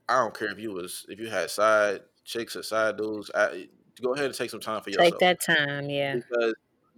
[0.08, 3.68] I don't care if you was if you had side chicks or side dudes, I,
[4.02, 5.88] go ahead and take some time for yourself take that time.
[5.88, 6.54] Yeah, because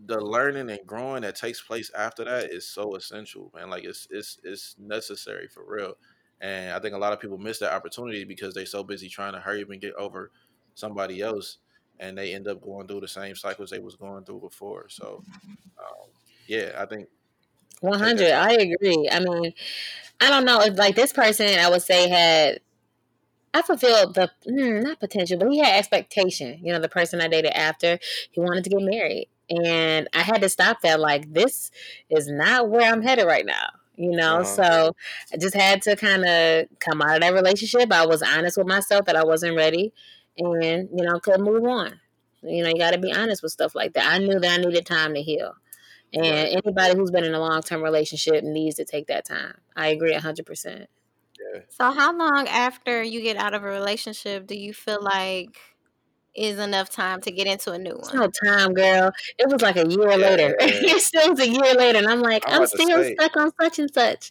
[0.07, 3.70] the learning and growing that takes place after that is so essential, man.
[3.70, 5.95] Like it's it's it's necessary for real.
[6.41, 9.33] And I think a lot of people miss that opportunity because they're so busy trying
[9.33, 10.31] to hurry up and get over
[10.74, 11.59] somebody else,
[11.99, 14.87] and they end up going through the same cycles they was going through before.
[14.89, 15.24] So,
[15.79, 16.11] um,
[16.47, 17.09] yeah, I think
[17.81, 18.31] one hundred.
[18.31, 19.09] I agree.
[19.11, 19.53] I mean,
[20.20, 20.61] I don't know.
[20.61, 22.61] If like this person, I would say had
[23.55, 26.61] I fulfilled the mm, not potential, but he had expectation.
[26.62, 27.99] You know, the person I dated after
[28.30, 31.01] he wanted to get married, and I had to stop that.
[31.01, 31.70] Like this
[32.11, 33.68] is not where I'm headed right now.
[33.96, 34.44] You know, uh-huh.
[34.44, 34.96] so
[35.32, 37.92] I just had to kind of come out of that relationship.
[37.92, 39.92] I was honest with myself that I wasn't ready,
[40.36, 42.01] and you know, could move on.
[42.42, 44.12] You know, you got to be honest with stuff like that.
[44.12, 45.55] I knew that I needed time to heal.
[46.14, 46.24] And
[46.64, 49.55] anybody who's been in a long term relationship needs to take that time.
[49.76, 50.86] I agree 100%.
[51.55, 51.61] Yeah.
[51.68, 55.59] So, how long after you get out of a relationship do you feel like
[56.34, 58.16] is enough time to get into a new one?
[58.16, 59.11] no time, girl.
[59.38, 60.57] It was like a year yeah, later.
[60.61, 63.78] it still was a year later, and I'm like, I'm, I'm still stuck on such
[63.78, 64.30] and such.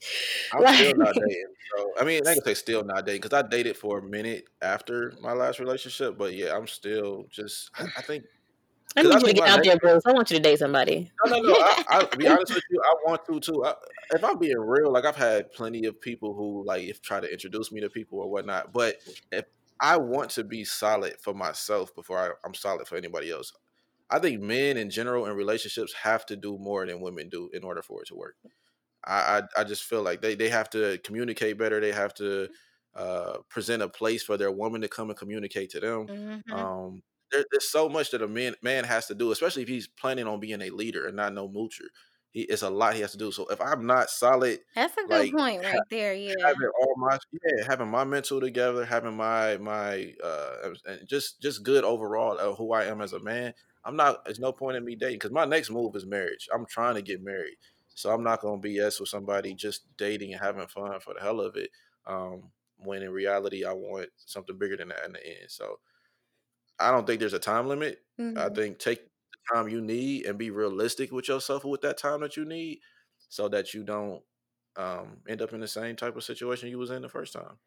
[0.54, 1.46] I'm like, still not dating.
[1.76, 4.46] So, I mean, I can say still not dating because I dated for a minute
[4.62, 7.70] after my last relationship, but yeah, I'm still just.
[7.78, 8.24] I, I think
[8.98, 10.04] I need you to get out there, Bruce.
[10.06, 11.12] I want you to date somebody.
[11.26, 11.54] No, no, no.
[11.54, 12.82] I, I'll be honest with you.
[12.84, 13.66] I want to too.
[13.66, 13.74] I,
[14.12, 17.32] if I'm being real, like I've had plenty of people who like if try to
[17.32, 18.74] introduce me to people or whatnot.
[18.74, 18.98] But
[19.32, 19.46] if
[19.80, 23.54] I want to be solid for myself before I, I'm solid for anybody else,
[24.10, 27.64] I think men in general in relationships have to do more than women do in
[27.64, 28.36] order for it to work.
[29.06, 31.80] I I, I just feel like they they have to communicate better.
[31.80, 32.50] They have to
[32.96, 36.08] uh, present a place for their woman to come and communicate to them.
[36.08, 36.54] Mm-hmm.
[36.54, 39.88] Um, there, there's so much that a man man has to do, especially if he's
[39.88, 41.88] planning on being a leader and not no moocher.
[42.32, 43.32] He, it's a lot he has to do.
[43.32, 46.14] So if I'm not solid, that's a good like, point right there.
[46.14, 51.42] Yeah, having all my yeah, having my mental together, having my my uh, and just
[51.42, 53.54] just good overall of who I am as a man.
[53.84, 54.26] I'm not.
[54.26, 56.48] There's no point in me dating because my next move is marriage.
[56.54, 57.56] I'm trying to get married,
[57.96, 61.40] so I'm not gonna BS with somebody just dating and having fun for the hell
[61.40, 61.70] of it.
[62.06, 65.50] Um, when in reality, I want something bigger than that in the end.
[65.50, 65.80] So
[66.80, 68.00] I don't think there's a time limit.
[68.20, 68.38] Mm-hmm.
[68.38, 72.22] I think take the time you need and be realistic with yourself with that time
[72.22, 72.80] that you need,
[73.30, 74.22] so that you don't
[74.76, 77.58] um, end up in the same type of situation you was in the first time.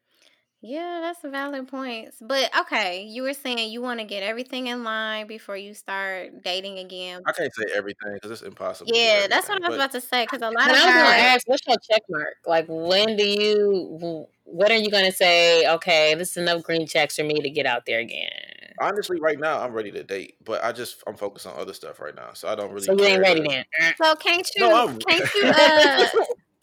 [0.63, 2.13] Yeah, that's a valid point.
[2.21, 6.43] But okay, you were saying you want to get everything in line before you start
[6.43, 7.23] dating again.
[7.25, 8.91] I can't say everything because it's impossible.
[8.93, 10.23] Yeah, that's what I was about to say.
[10.23, 12.35] Because a lot of I was going to ask, what's your check mark?
[12.45, 14.27] Like, when do you?
[14.45, 17.49] When are you going to say, okay, this is enough green checks for me to
[17.49, 18.29] get out there again?
[18.81, 21.99] Honestly, right now I'm ready to date, but I just I'm focused on other stuff
[21.99, 22.85] right now, so I don't really.
[22.85, 23.63] So you ain't ready then.
[24.01, 24.67] So can't you?
[24.67, 25.53] No, can't you?
[25.61, 26.07] Uh,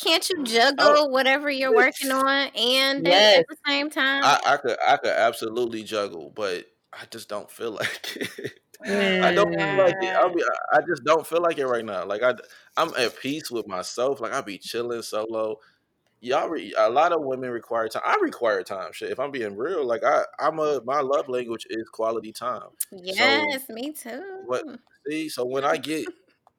[0.03, 1.07] can't you juggle oh.
[1.07, 3.41] whatever you're working on and yes.
[3.41, 4.23] at the same time?
[4.25, 8.53] I, I, could I could absolutely juggle, but I just don't feel like it.
[8.85, 10.16] I don't feel like it.
[10.16, 12.05] I, be, I just don't feel like it right now.
[12.05, 12.35] Like I,
[12.77, 14.21] I'm at peace with myself.
[14.21, 15.57] Like I be chilling solo.
[16.21, 18.03] Y'all, re, a lot of women require time.
[18.05, 18.93] I require time.
[18.93, 22.71] Shit, if I'm being real, like I, I'm a my love language is quality time.
[22.91, 24.43] Yes, so, me too.
[24.47, 24.64] What
[25.07, 25.29] see?
[25.29, 26.07] So when I get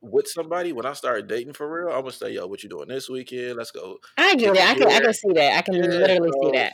[0.02, 2.88] with somebody, when I start dating for real, I'm gonna say, "Yo, what you doing
[2.88, 3.58] this weekend?
[3.58, 4.62] Let's go." I get it.
[4.62, 5.58] I can, I can see that.
[5.58, 6.74] I can yeah, literally so see that.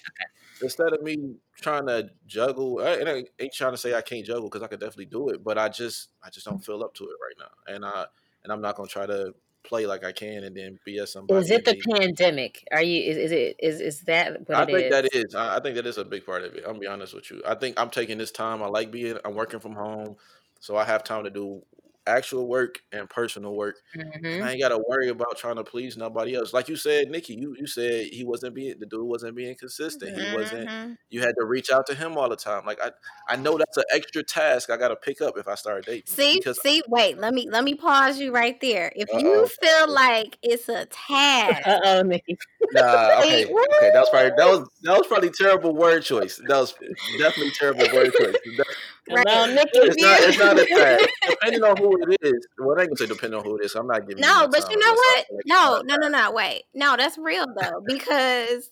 [0.61, 4.49] Instead of me trying to juggle, and I ain't trying to say I can't juggle
[4.49, 6.65] because I could definitely do it, but I just, I just don't mm.
[6.65, 8.05] feel up to it right now, and I,
[8.43, 9.33] and I'm not gonna try to
[9.65, 11.39] play like I can and then BS somebody.
[11.41, 12.67] Is it the pandemic?
[12.71, 13.01] Are you?
[13.01, 13.55] Is, is it?
[13.59, 14.37] Is is that?
[14.49, 14.91] I think is?
[14.91, 15.35] that is.
[15.35, 16.63] I, I think that is a big part of it.
[16.65, 17.41] I'm gonna be honest with you.
[17.45, 18.63] I think I'm taking this time.
[18.63, 19.17] I like being.
[19.25, 20.15] I'm working from home,
[20.59, 21.61] so I have time to do
[22.07, 23.75] actual work and personal work.
[23.95, 24.43] Mm-hmm.
[24.43, 26.53] I ain't got to worry about trying to please nobody else.
[26.53, 30.15] Like you said, Nikki, you you said he wasn't being the dude wasn't being consistent.
[30.15, 30.31] Mm-hmm.
[30.31, 30.69] He wasn't.
[30.69, 30.93] Mm-hmm.
[31.09, 32.65] You had to reach out to him all the time.
[32.65, 32.91] Like I
[33.27, 36.03] I know that's an extra task I got to pick up if I start dating.
[36.05, 38.91] See, see, wait, let me let me pause you right there.
[38.95, 39.19] If Uh-oh.
[39.19, 42.37] you feel like it's a task, uh oh, Nikki.
[42.71, 46.41] Nah, okay, okay, that was probably that was that was probably terrible word choice.
[46.47, 46.73] That was
[47.17, 48.35] definitely terrible word choice.
[49.09, 49.25] Right.
[49.25, 51.11] Well, Nikki, it's, not, it's not a fact.
[51.29, 52.47] Depending on who it is.
[52.57, 53.75] Well, I ain't gonna say depending on who it is.
[53.75, 54.21] I'm not giving.
[54.21, 55.25] No, but you know what?
[55.45, 56.31] No, no, no, no.
[56.31, 58.71] Wait, no, that's real though because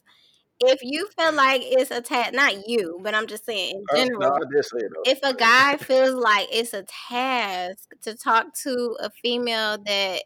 [0.59, 4.23] if you feel like it's a task, not you, but I'm just saying in general.
[4.23, 4.59] Uh, no,
[5.05, 10.23] if a guy feels like it's a task to talk to a female that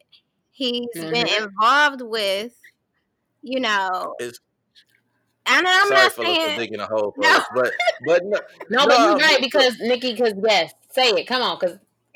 [0.51, 1.11] he's mm-hmm.
[1.11, 2.53] been involved with,
[3.41, 4.39] you know, it's
[5.47, 7.37] and I'm Sorry not saying digging a hole for no.
[7.37, 7.73] us, but
[8.05, 8.39] but no,
[8.69, 11.27] no, no but you're right because Nikki, because yes, say it.
[11.27, 11.77] Come on, because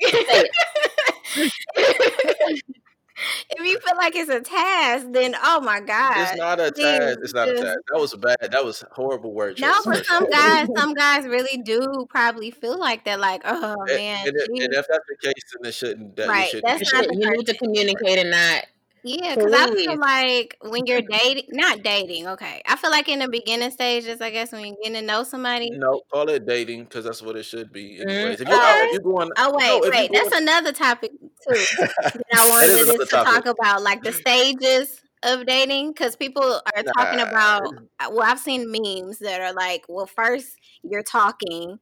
[3.50, 7.18] if you feel like it's a task, then oh my god, it's not a task.
[7.22, 7.78] It's not a task.
[7.92, 8.36] That was bad.
[8.50, 9.60] That was horrible word.
[9.60, 13.20] No, but some guys, some guys really do probably feel like that.
[13.20, 14.28] Like, oh man.
[14.28, 16.16] And, and, and if that's the case, then it shouldn't.
[16.16, 16.48] That right.
[16.48, 17.04] Shouldn't that's not.
[17.14, 18.66] You need to communicate and not
[19.04, 22.62] Yeah, because I feel like when you're dating, not dating, okay.
[22.66, 25.70] I feel like in the beginning stages, I guess when you're getting to know somebody.
[25.70, 28.00] No, call it dating because that's what it should be.
[28.00, 28.62] Anyways, if you Okay.
[28.62, 28.94] if mm-hmm.
[28.94, 32.88] you going, Oh wait, no, wait, that's going, another topic too that I wanted is
[32.88, 37.28] us another to talk about, like the stages of dating, because people are talking Nah,
[37.28, 37.62] about.
[37.98, 41.78] Uh, well, I've seen memes that are like, well, first you're talking,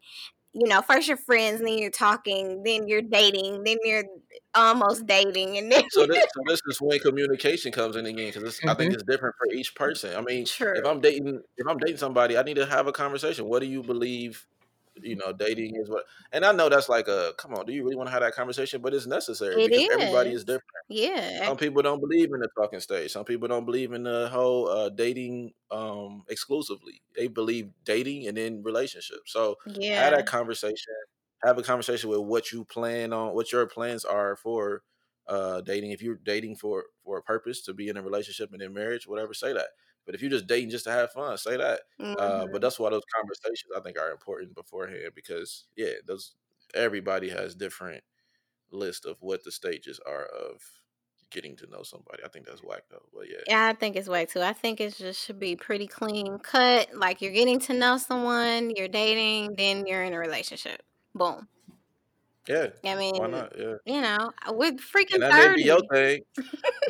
[0.53, 4.05] you know, first you're friends, then you're talking, then you're dating, then you're
[4.55, 8.61] almost dating, and then so this so this is when communication comes in again because
[8.67, 8.95] I think Mhm.
[8.95, 10.17] it's different for each person.
[10.17, 10.75] I mean, true.
[10.75, 13.47] if I'm dating if I'm dating somebody, I need to have a conversation.
[13.47, 14.47] What do you believe?
[15.03, 17.67] You know, dating is what, and I know that's like a come on.
[17.67, 18.81] Do you really want to have that conversation?
[18.83, 20.41] But it's necessary It because everybody is.
[20.41, 20.65] is different.
[20.89, 21.47] Yeah.
[21.47, 23.11] Some people don't believe in the talking stage.
[23.11, 27.03] Some people don't believe in the whole uh, dating um, exclusively.
[27.17, 29.33] They believe dating and then relationships.
[29.33, 30.03] So yeah.
[30.05, 30.95] have that conversation.
[31.45, 34.83] Have a conversation with what you plan on, what your plans are for
[35.27, 35.93] uh, dating.
[35.93, 39.07] If you're dating for for a purpose to be in a relationship and in marriage,
[39.07, 39.69] whatever, say that.
[40.07, 41.83] But if you're just dating just to have fun, say that.
[42.19, 46.35] Uh, hmm but that's why those conversations I think are important beforehand because yeah, those
[46.75, 48.03] everybody has different
[48.71, 50.63] list of what the stages are of
[51.31, 52.23] getting to know somebody.
[52.25, 53.07] I think that's whack though.
[53.15, 54.43] But yeah, Yeah, I think it's way too.
[54.43, 56.95] I think it just should be pretty clean cut.
[56.95, 60.83] Like you're getting to know someone, you're dating, then you're in a relationship.
[61.15, 61.49] Boom.
[62.49, 62.69] Yeah.
[62.85, 63.53] I mean, Why not?
[63.59, 63.75] Yeah.
[63.85, 66.21] you know, we're freaking And that may be your thing.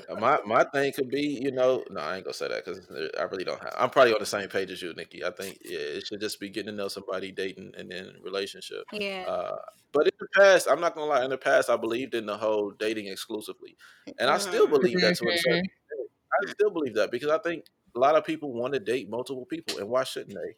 [0.08, 2.80] Uh, My my thing could be, you know, no, I ain't gonna say that because
[3.18, 3.74] I really don't have.
[3.78, 5.24] I'm probably on the same page as you, Nikki.
[5.24, 8.84] I think yeah, it should just be getting to know somebody, dating, and then relationship.
[8.92, 9.24] Yeah.
[9.28, 9.56] Uh,
[9.92, 11.24] but in the past, I'm not gonna lie.
[11.24, 13.76] In the past, I believed in the whole dating exclusively,
[14.18, 14.70] and I still Mm.
[14.70, 15.60] believe that to a certain
[15.92, 16.08] Mhm.
[16.32, 19.46] I still believe that because I think a lot of people want to date multiple
[19.46, 20.54] people, and why shouldn't they?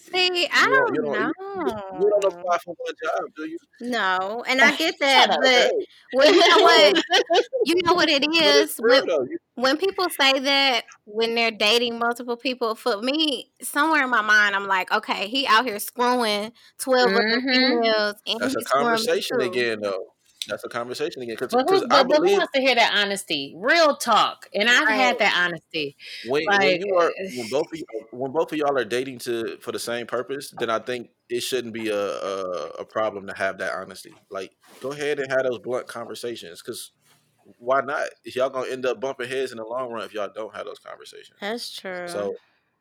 [0.00, 1.36] See, I You don't, don't don't,
[1.66, 2.38] you, you don't know.
[2.38, 3.58] apply for one job, do you?
[3.80, 5.72] No, and I get that, but
[6.12, 7.04] well, you know what?
[7.64, 9.02] You know what it's when
[9.56, 12.74] when people say that when they're dating multiple people.
[12.74, 17.40] For me, somewhere in my mind, I'm like, okay, he out here screwing twelve other
[17.40, 20.14] hmm females, and that's a he's conversation again, though.
[20.50, 21.86] That's a conversation again, because But because who?
[21.90, 23.54] I But, but who believe wants to hear that honesty?
[23.56, 24.46] Real talk.
[24.54, 24.96] And I've Right.
[24.96, 25.96] had that honesty.
[26.24, 29.20] when when you are uh, when both of you, when both of y'all are dating
[29.20, 32.42] to for the same purpose, then I think it shouldn't be a a,
[32.80, 34.20] a problem to have that honesty.
[34.30, 34.50] Like,
[34.82, 36.92] go ahead and have those blunt conversations, because
[37.58, 38.08] why not?
[38.24, 40.66] If y'all gonna end up bumping heads in the long run if y'all don't have
[40.66, 41.38] those conversations.
[41.40, 42.06] That's true.
[42.08, 42.34] So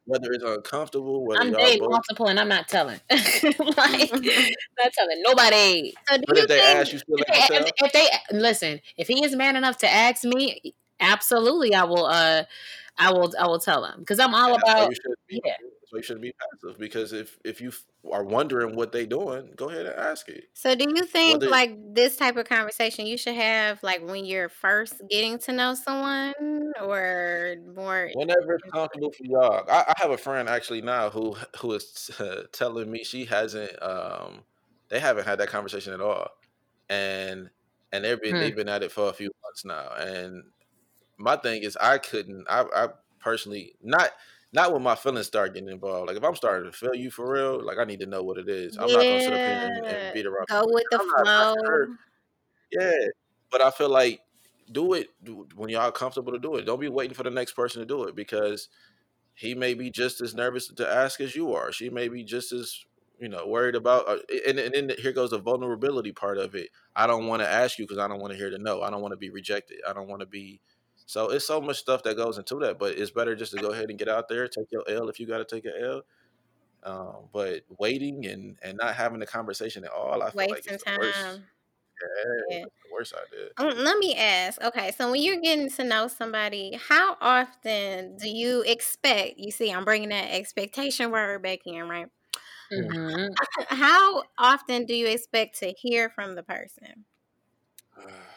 [0.10, 3.00] whether it's uncomfortable, whether I'm dating both, multiple, and I'm not telling.
[3.12, 3.20] like,
[3.78, 5.94] not telling nobody.
[6.10, 6.80] So do but you if they think?
[6.80, 10.24] ask, you still If they, if, they listen, if he is man enough to ask
[10.24, 12.06] me, absolutely, I will.
[12.06, 12.44] Uh,
[12.98, 13.32] I will.
[13.40, 14.94] I will tell him because I'm all why about.
[15.30, 15.54] Yeah.
[15.92, 17.72] Why you shouldn't be passive because if if you
[18.12, 20.46] are wondering what they doing, go ahead and ask it.
[20.54, 24.26] So do you think Whether like this type of conversation you should have like when
[24.26, 26.34] you're first getting to know someone,
[26.82, 28.10] or more?
[28.12, 29.70] Whenever it's comfortable for y'all.
[29.70, 33.82] I, I have a friend actually now who who is uh, telling me she hasn't
[33.84, 34.46] um
[34.90, 36.28] they haven't had that conversation at all.
[36.90, 37.52] And
[37.92, 38.40] and they've been Hmm.
[38.40, 39.92] they've been at it for a few months now.
[39.96, 40.52] And
[41.20, 42.90] my thing is I couldn't I I
[43.22, 44.12] personally not
[44.52, 46.08] not when my feelings start getting involved.
[46.08, 48.38] Like if I'm starting to feel you for real, like I need to know what
[48.38, 48.78] it is.
[48.78, 51.08] I'm not gonna sit up here and, and Yeah, beat around go with the I'm
[51.08, 51.86] not rushing her.
[51.86, 51.96] flow.
[52.72, 53.08] Yeah,
[53.52, 54.22] but I feel like
[54.72, 55.10] do it
[55.56, 56.66] when y'all comfortable to do it.
[56.66, 58.70] Don't be waiting for the next person to do it because
[59.36, 61.72] he may be just as nervous to ask as you are.
[61.72, 62.84] She may be just as
[63.20, 64.08] you know worried about.
[64.08, 66.70] Uh, and, and then here goes the vulnerability part of it.
[66.96, 68.82] I don't want to ask you because I don't want to hear the no.
[68.82, 69.80] I don't want to be rejected.
[69.88, 70.62] I don't want to be.
[71.10, 72.78] So it's so much stuff that goes into that.
[72.80, 75.20] But it's better just to go ahead and get out there, take your L if
[75.20, 76.04] you got to take an L.
[76.84, 80.78] Um, but waiting and and not having the conversation at all, I feel like it's
[80.78, 81.42] the worst.
[82.02, 82.66] Yeah, Yeah.
[82.84, 83.50] the worst idea.
[83.58, 84.62] Um, let me ask.
[84.62, 89.38] Okay, so when you're getting to know somebody, how often do you expect?
[89.38, 92.08] You see, I'm bringing that expectation word back in, right?
[92.72, 93.36] hmm
[93.70, 97.06] How often do you expect to hear from the person?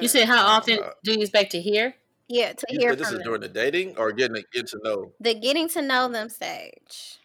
[0.00, 0.08] You Mm.
[0.08, 1.94] said how often don't do you expect to hear?
[2.28, 3.24] Yeah, to You hear this from is them.
[3.24, 5.12] during the dating or getting to get to know.
[5.20, 7.18] The getting to know them stage.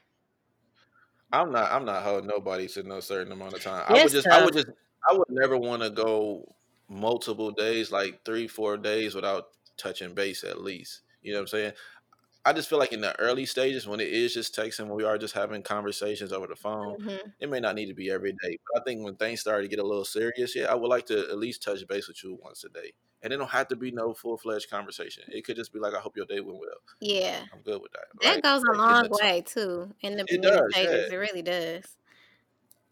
[1.32, 1.72] I'm not.
[1.72, 3.84] I'm not holding nobody to no certain amount of time.
[3.88, 4.28] I would It's just.
[4.28, 4.68] I would just.
[5.10, 6.56] I would never want to go
[6.88, 11.02] multiple days, like three, four days, without touching base at least.
[11.22, 11.74] You know what I'm saying?
[12.46, 15.04] I just feel like in the early stages, when it is just texting, when we
[15.04, 18.32] are just having conversations over the phone, hmm it may not need to be every
[18.34, 18.58] day.
[18.74, 21.06] But I think when things start to get a little serious, yeah, I would like
[21.08, 22.94] to at least touch base with you once a day.
[23.22, 25.24] And it don't have to be no full fledged conversation.
[25.30, 26.78] It could just be like, I hope your day went well.
[27.00, 28.08] Yeah, I'm good with that.
[28.22, 28.44] that Right?
[28.44, 31.02] goes a Like long getting the t- way too in the it beginning does, yeah.
[31.10, 31.98] It really does.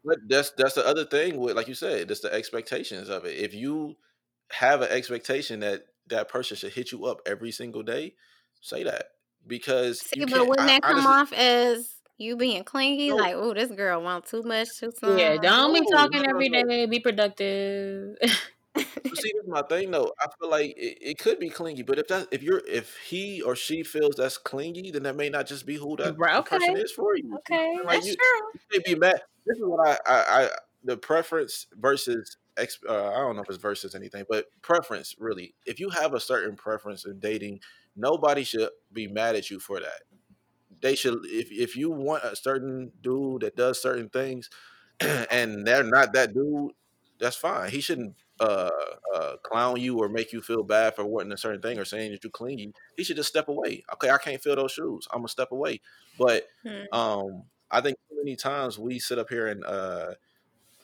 [0.04, 3.38] But that's that's the other thing with like you said, that's the expectations of it.
[3.38, 3.96] If you
[4.52, 8.16] have an expectation that that person should hit you up every single day,
[8.62, 9.12] say that
[9.48, 13.10] because See, but I, that I come off as you being clingy?
[13.10, 15.18] no, Like, oh, this girl wants too much too soon.
[15.18, 16.86] Yeah, don't be talking no, every day.
[16.86, 18.16] Be productive.
[19.16, 20.12] See, this is my thing though.
[20.20, 23.42] I feel like it, it could be clingy, but if that if you're if he
[23.42, 26.42] or she feels that's clingy, then that may not just be who that Right, the
[26.44, 27.24] person is for you.
[27.24, 27.78] You know what Okay?
[27.84, 28.50] Like that's you, true.
[28.54, 29.22] you can't be mad.
[29.46, 30.50] This is what I I, I
[30.84, 32.80] the preference versus ex.
[32.88, 35.54] Uh, I don't know if it's versus anything, but preference really.
[35.66, 37.60] If you have a certain preference in dating,
[37.96, 40.02] nobody should be mad at you for that.
[40.82, 44.50] They should if if you want a certain dude that does certain things,
[45.00, 46.72] and they're not that dude,
[47.20, 47.70] that's fine.
[47.72, 48.70] He shouldn't uh,
[49.16, 52.12] uh, clown you or make you feel bad for wanting a certain thing or saying
[52.12, 52.74] that you clingy.
[52.98, 53.84] He should just step away.
[53.94, 55.08] Okay, I can't fill those shoes.
[55.12, 55.82] I'm gonna step away.
[56.18, 56.86] But Hmm.
[56.92, 60.16] um, I think too many times we sit up here and uh,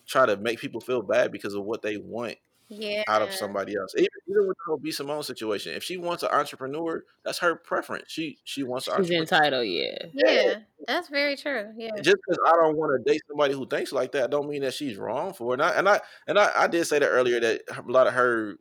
[0.08, 2.38] try to make people feel bad because of what they want
[2.70, 3.04] Yeah.
[3.08, 3.96] out of somebody else.
[3.98, 4.92] Even, even with the whole B.
[4.92, 8.06] Simone situation, if she wants an entrepreneur, that's her preference.
[8.08, 9.98] She she wants an She's entitled, yeah.
[10.14, 11.74] Yeah, that's very true.
[11.76, 11.96] Yeah.
[11.96, 14.76] just because I don't want to date somebody who thinks like that, don't mean that
[14.76, 15.60] she's wrong for it.
[15.60, 18.14] And I and I, and I, I did say that earlier that a lot of
[18.14, 18.58] her,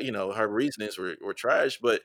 [0.00, 1.78] you know, her reasonings were, were trash.
[1.82, 2.00] But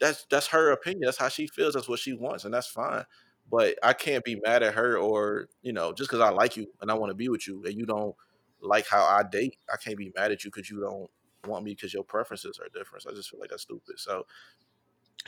[0.00, 1.02] that's that's her opinion.
[1.04, 1.74] That's how she feels.
[1.74, 3.04] That's what she wants, and that's fine.
[3.50, 6.66] But I can't be mad at her, or you know, just because I like you
[6.80, 8.14] and I want to be with you, and you don't
[8.62, 11.10] like how I date, I can't be mad at you because you don't
[11.46, 13.02] want me because your preferences are different.
[13.02, 13.98] So I just feel like that's stupid.
[13.98, 14.26] So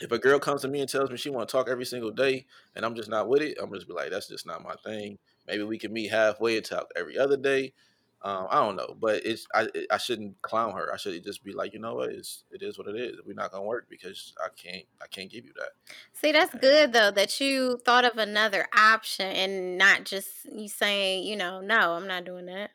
[0.01, 2.11] if a girl comes to me and tells me she want to talk every single
[2.11, 4.75] day and I'm just not with it, I'm just be like, that's just not my
[4.83, 5.17] thing.
[5.47, 7.73] Maybe we can meet halfway and talk every other day.
[8.21, 10.91] Um, I don't know, but it's I I shouldn't clown her.
[10.91, 13.17] I should just be like, you know what, it's it is what it is.
[13.23, 15.71] We're not gonna work because I can't I can't give you that.
[16.13, 20.67] See, that's And good though that you thought of another option and not just you
[20.67, 22.71] saying, you know, no, I'm not doing that.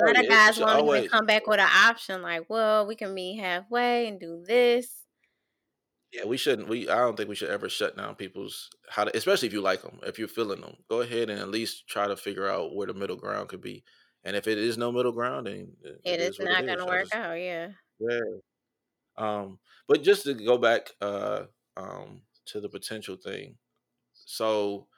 [0.00, 2.96] A oh lot of guys want always come back with an option like, well, we
[2.96, 5.04] can meet halfway and do this.
[6.12, 9.16] yeah we shouldn't we I don't think we should ever shut down people's how to
[9.16, 12.06] especially if you like them if you're feeling them go ahead and at least try
[12.06, 13.84] to figure out where the middle ground could be.
[14.24, 16.86] And if it is no middle ground, then it It is is not gonna I
[16.86, 17.72] work just out, yeah.
[17.98, 18.20] yeah.
[19.16, 21.44] Um, but just to go back uh,
[21.76, 23.56] um, to the potential thing.
[24.12, 24.88] So,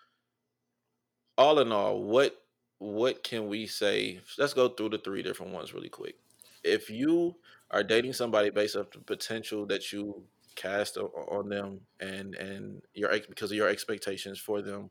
[1.38, 2.36] all in all, what
[2.79, 4.20] what can we say?
[4.39, 6.16] Let's go through the three different ones really quick.
[6.62, 7.37] If you
[7.70, 10.22] are dating somebody based off the potential that you
[10.55, 14.91] cast on them and and your because of your expectations for them,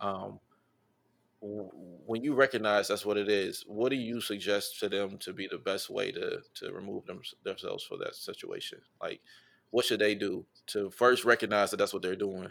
[0.00, 0.38] um,
[1.40, 5.46] when you recognize that's what it is, what do you suggest to them to be
[5.46, 8.78] the best way to to remove them, themselves for that situation?
[9.02, 9.20] Like,
[9.70, 12.50] what should they do to first recognize that that's what they're doing,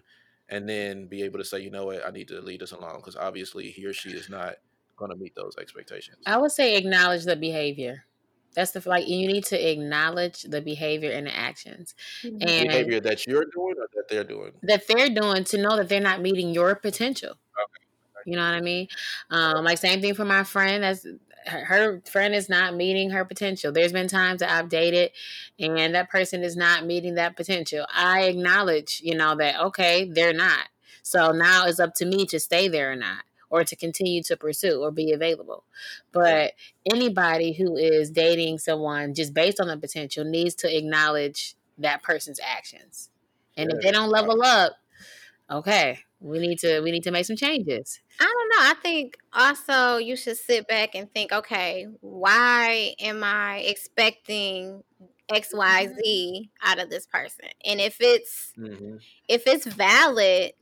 [0.49, 2.97] and then be able to say, you know what, I need to leave this alone
[2.97, 4.55] because obviously he or she is not
[5.07, 6.17] going to meet those expectations.
[6.25, 8.05] I would say acknowledge the behavior.
[8.55, 12.37] That's the like you need to acknowledge the behavior and the actions, Mhm.
[12.41, 14.51] and Behavior that you're doing or that they're doing.
[14.61, 17.31] that they're doing to know that they're not meeting your potential.
[17.31, 17.83] Okay.
[18.25, 18.87] You know what I mean?
[19.31, 20.83] Um, like same thing for my friend.
[20.83, 21.03] That's
[21.47, 23.71] her, her friend is not meeting her potential.
[23.71, 25.11] There's been times that I've dated,
[25.59, 27.85] and that person is not meeting that potential.
[27.91, 30.67] I acknowledge, you know, that okay, they're not.
[31.01, 33.23] So now it's up to me to stay there or not,
[33.53, 35.63] or to continue to pursue or be available.
[36.11, 36.53] But
[36.91, 42.39] anybody who is dating someone just based on the potential needs to acknowledge that person's
[42.43, 43.11] actions.
[43.55, 44.73] And if they don't level up,
[45.51, 47.99] okay, we need to we need to make some changes.
[48.19, 48.71] I don't know.
[48.71, 54.83] I think also you should sit back and think, okay, why am I expecting
[55.29, 57.49] XYZ out of this person?
[57.63, 58.97] And if it's hmm
[59.27, 60.53] if it's valid,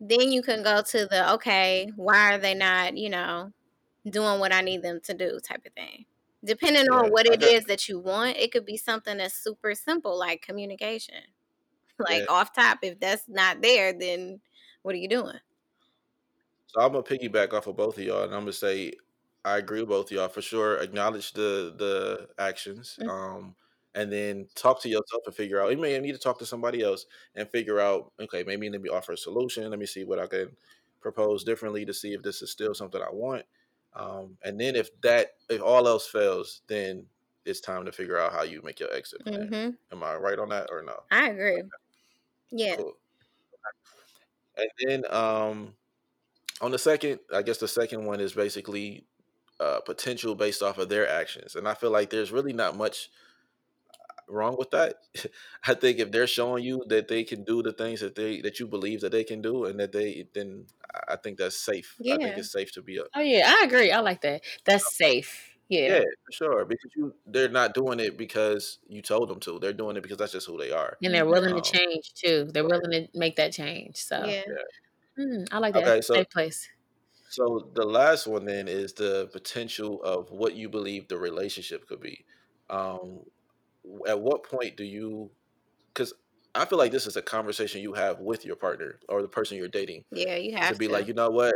[0.00, 3.52] then you can go to the okay, why are they not, you know,
[4.10, 6.06] doing what I need them to do type of thing.
[6.44, 9.74] Depending Yeah, on what it is that you want, it could be something that's super
[9.74, 11.22] simple like communication.
[11.98, 12.26] Like yeah.
[12.28, 14.40] off top, if that's not there, then
[14.82, 15.38] what are you doing?
[16.66, 18.92] So I'm gonna piggyback off of both of y'all, and I'm gonna say
[19.44, 20.78] I agree with both of y'all for sure.
[20.78, 23.08] Acknowledge the the actions, Mm.
[23.08, 23.56] um,
[23.94, 25.70] and then talk to yourself and figure out.
[25.70, 28.12] You may need to talk to somebody else and figure out.
[28.20, 29.70] Okay, maybe let me offer a solution.
[29.70, 30.56] Let me see what I can
[31.00, 33.44] propose differently to see if this is still something I want.
[33.94, 37.06] Um, and then if that if all else fails, then
[37.44, 39.50] it's time to figure out how you make your exit plan.
[39.50, 41.02] hmm Am I right on that or no?
[41.10, 41.62] I agree.
[42.50, 42.76] Yeah.
[42.76, 42.94] Cool.
[44.56, 45.74] And then um,
[46.60, 49.06] on the second, I guess the second one is basically
[49.60, 53.10] uh, potential based off of their actions, and I feel like there's really not much
[54.28, 54.96] wrong with that.
[55.66, 58.60] I think if they're showing you that they can do the things that they that
[58.60, 60.66] you believe that they can do, and that they then
[61.08, 62.00] I think that's safe.
[62.00, 62.14] Yeah.
[62.14, 62.38] I think Yeah.
[62.38, 63.08] it's safe to be up.
[63.14, 63.90] Oh yeah, I agree.
[63.92, 64.42] I like that.
[64.64, 65.56] That's safe.
[65.68, 66.00] Yeah.
[66.00, 66.64] Yeah, for sure.
[66.64, 69.58] Because you they're not doing it because you told them to.
[69.58, 70.98] They're doing it because that's just who they are.
[71.02, 72.50] And they're willing Um, to change too.
[72.52, 73.96] They're willing to make that change.
[73.96, 74.42] So Yeah.
[75.18, 75.84] mm, I like that.
[75.84, 76.68] Okay, so Safe place.
[77.28, 82.00] so the last one then is the potential of what you believe the relationship could
[82.00, 82.24] be.
[82.70, 83.24] Um,
[84.06, 85.30] at what point do you?
[85.92, 86.12] Because
[86.54, 89.56] I feel like this is a conversation you have with your partner or the person
[89.56, 90.92] you're dating Yeah, you have to be to.
[90.92, 91.54] like, you know what,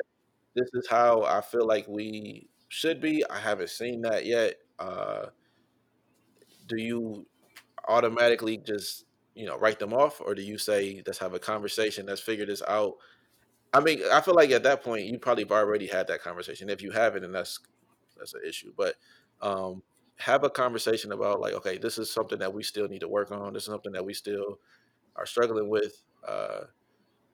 [0.54, 3.24] this is how I feel like we should be.
[3.28, 4.56] I haven't seen that yet.
[4.78, 5.26] Uh,
[6.66, 7.26] do you
[7.88, 9.04] automatically just
[9.34, 12.46] you know write them off, or do you say let's have a conversation, let's figure
[12.46, 12.94] this out?
[13.72, 16.68] I mean, I feel like at that point you probably have already had that conversation.
[16.68, 17.58] If you haven't, then that's
[18.18, 18.72] that's an issue.
[18.76, 18.96] But
[19.40, 19.82] um,
[20.24, 23.32] have a conversation about like, okay, this is something that we still need to work
[23.32, 23.52] on.
[23.52, 24.60] This is something that we still
[25.16, 26.00] are struggling with.
[26.26, 26.60] Uh,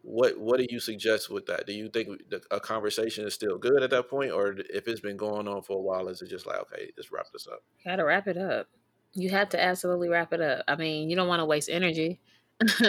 [0.03, 1.67] what what do you suggest with that?
[1.67, 5.01] Do you think the, a conversation is still good at that point, or if it's
[5.01, 7.63] been going on for a while, is it just like okay, just wrap this up?
[7.85, 8.69] Gotta wrap it up.
[9.13, 10.65] You have to absolutely wrap it up.
[10.67, 12.21] I mean, you don't want to waste energy.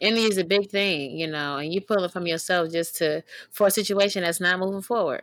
[0.00, 3.22] energy is a big thing, you know, and you pull it from yourself just to
[3.52, 5.22] for a situation that's not moving forward.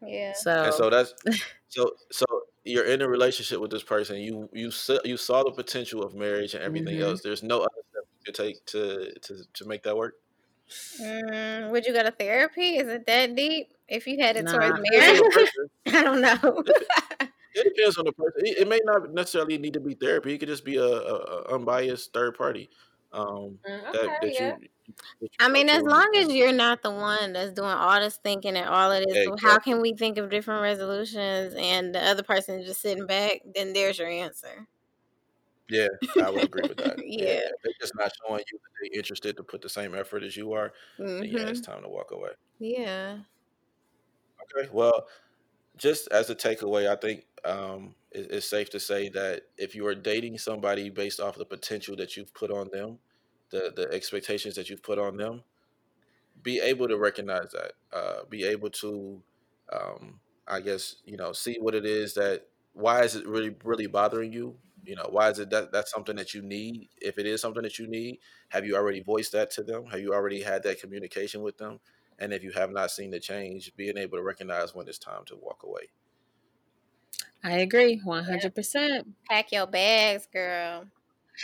[0.00, 0.28] Yeah.
[0.28, 1.14] And So so that's
[1.68, 2.24] so so
[2.64, 4.16] you're in a relationship with this person.
[4.16, 7.02] You you saw, you saw the potential of marriage and everything mhm.
[7.02, 7.22] else.
[7.22, 10.14] There's no other step you could take to to to make that work.
[11.00, 12.76] Mm, would you go to therapy?
[12.78, 13.68] Is it that deep?
[13.88, 14.52] If you had it Nah.
[14.52, 15.50] towards Depends on the marriage.
[15.86, 16.64] I don't know.
[17.54, 18.46] It depends on the person.
[18.46, 20.34] It, it may not necessarily need to be therapy.
[20.34, 22.70] It could just be a, a, a unbiased third party
[23.12, 24.56] um, Mm, that okay, that yeah.
[24.60, 24.68] you.
[25.40, 28.68] I mean, as long as you're not the one that's doing all this thinking and
[28.68, 32.60] all of this, so how can we think of different resolutions and the other person
[32.60, 33.40] is just sitting back?
[33.54, 34.68] Then there's your answer.
[35.68, 36.98] Yeah, I would agree with that.
[37.16, 37.48] Yeah, yeah.
[37.48, 40.36] if they're just not showing you that they're interested to put the same effort as
[40.36, 40.72] you are,
[41.18, 41.66] then yeah, it's Mhm.
[41.66, 42.32] time to walk away.
[42.58, 43.24] Yeah.
[44.56, 45.08] Okay, well,
[45.76, 49.86] just as a takeaway, I think um, it, it's safe to say that if you
[49.88, 53.00] are dating somebody based off the potential that you've put on them,
[53.54, 55.44] the the expectations that you've put on them,
[56.42, 57.72] be able to recognize that.
[57.92, 59.22] Uh, be able to,
[59.72, 62.48] um, I guess, you know, see what it is that.
[62.72, 64.58] Why is it really really bothering you?
[64.84, 66.88] You know, why is it that that's something that you need?
[67.00, 69.86] If it is something that you need, have you already voiced that to them?
[69.86, 71.80] Have you already had that communication with them?
[72.18, 75.24] And if you have not seen the change, being able to recognize when it's time
[75.26, 75.90] to walk away.
[77.44, 79.14] I agree, hundred percent.
[79.28, 80.86] Pack your bags, girl.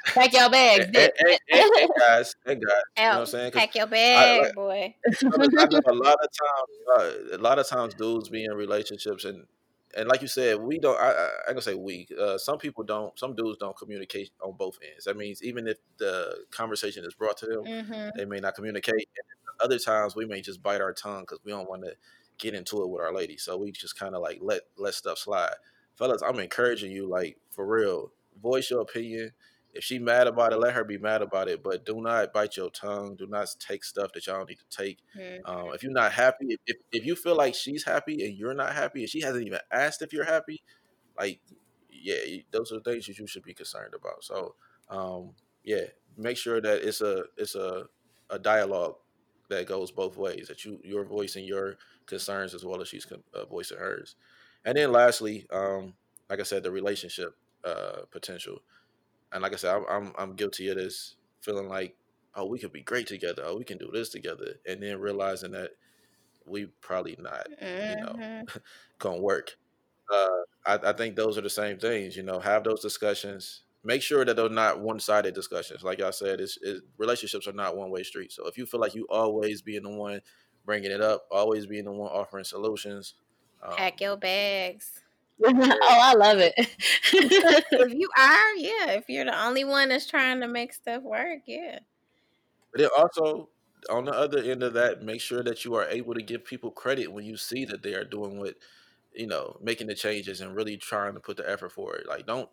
[0.07, 0.85] Pack your bags.
[0.87, 1.11] And, and,
[1.51, 3.53] and guys, and guys, you know what I'm saying?
[3.53, 4.95] Pack your I, bag, like, boy.
[5.07, 9.25] I know a lot of times, uh, a lot of times, dudes be in relationships,
[9.25, 9.47] and
[9.97, 10.99] and like you said, we don't.
[11.01, 12.07] I, I, I gonna say we.
[12.19, 13.19] Uh, some people don't.
[13.19, 15.05] Some dudes don't communicate on both ends.
[15.05, 18.11] That means even if the conversation is brought to them, Mm-hmm.
[18.17, 18.95] they may not communicate.
[18.95, 21.95] And other times, we may just bite our tongue because we don't want to
[22.39, 23.37] get into it with our lady.
[23.37, 25.55] So we just kind of like let let stuff slide.
[25.97, 29.33] Fellas, I'm encouraging you, like for real, voice your opinion.
[29.73, 31.63] If she mad about it, let her be mad about it.
[31.63, 33.17] But do not bite your tongue.
[33.17, 34.99] Do not take stuff that y'all need to take.
[35.17, 35.51] Mm-hmm.
[35.51, 38.75] Um, if you're not happy, if, if you feel like she's happy and you're not
[38.75, 40.63] happy, and she hasn't even asked if you're happy,
[41.19, 41.41] like
[41.91, 44.25] yeah, those are the things that you should be concerned about.
[44.25, 44.55] So
[44.89, 45.33] um,
[45.65, 45.85] yeah,
[46.17, 47.87] make sure that it's a it's a
[48.31, 48.97] a dialogue
[49.49, 50.49] that goes both ways.
[50.49, 54.17] That you you're voicing your concerns as well as she's con- uh, voicing hers.
[54.65, 55.95] And then lastly, um,
[56.29, 58.59] like I said, the relationship uh, potential.
[59.33, 61.97] And like I said, I'm, I'm I'm guilty of this, feeling like
[62.35, 65.53] oh we could be great together, oh we can do this together, and then realizing
[65.53, 65.71] that
[66.47, 68.59] we probably not, you know, Mm-hmm.
[68.99, 69.57] gonna work.
[70.13, 70.29] Uh,
[70.67, 72.17] I, I think those are the same things.
[72.17, 73.63] You know, have those discussions.
[73.85, 75.83] Make sure that they're not one-sided discussions.
[75.83, 78.31] Like I said, it's, it, relationships are not one-way street.
[78.33, 80.21] So if you feel like you always being the one
[80.67, 83.15] bringing it up, always being the one offering solutions,
[83.63, 85.01] um, Pack your bags.
[85.45, 86.55] oh, I love it.
[86.59, 88.93] if you are, yeah.
[88.93, 91.81] If you're the only one that's trying to make stuff work, yeah.
[92.73, 93.49] But then also
[93.89, 96.71] on the other end of that, make sure that you are able to give people
[96.71, 98.57] credit when you see that they are doing what
[99.15, 102.07] you know, making the changes and really trying to put the effort for it.
[102.09, 102.49] Like, don't.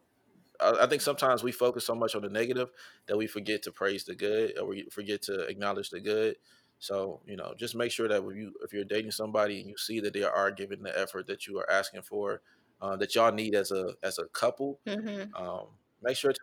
[0.59, 2.69] I, I think sometimes we focus so much on the negative
[3.07, 6.35] that we forget to praise the good, or we forget to acknowledge the good.
[6.79, 9.77] So you know, just make sure that when you, if you're dating somebody and you
[9.77, 12.41] see that they are giving the effort that you are asking for,
[12.81, 15.35] uh, that y'all need as a as a couple, Mm-hmm.
[15.35, 15.67] um,
[16.01, 16.39] make sure to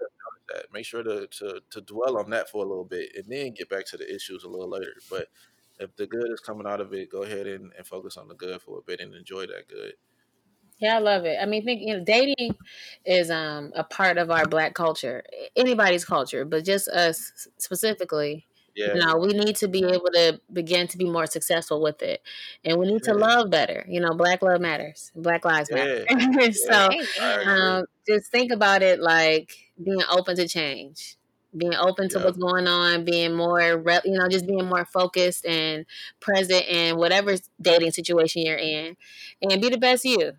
[0.49, 0.72] that.
[0.72, 3.68] Make sure to, to to dwell on that for a little bit, and then get
[3.68, 4.95] back to the issues a little later.
[5.11, 5.28] But
[5.78, 8.35] if the good is coming out of it, go ahead and, and focus on the
[8.35, 9.95] good for a bit and enjoy that good.
[10.78, 11.39] Yeah, I love it.
[11.41, 12.57] I mean, think you know, dating
[13.05, 15.22] is um a part of our black culture,
[15.57, 18.47] anybody's culture, but just us specifically.
[18.75, 18.95] Yeah.
[18.95, 22.22] You know, we need to be able to begin to be more successful with it.
[22.64, 23.85] And we need to love better.
[23.89, 25.12] You know, black love matters.
[25.14, 26.05] Black lives matter.
[26.11, 26.51] Yeah.
[26.53, 26.89] so.
[27.47, 29.53] Um, just think about it like
[29.83, 31.16] being open to change,
[31.57, 32.25] being open to Yep.
[32.25, 35.87] what's going on, being more, re- you know, just being more focused and
[36.20, 38.97] present in whatever dating situation you're in,
[39.43, 40.33] and be the best you.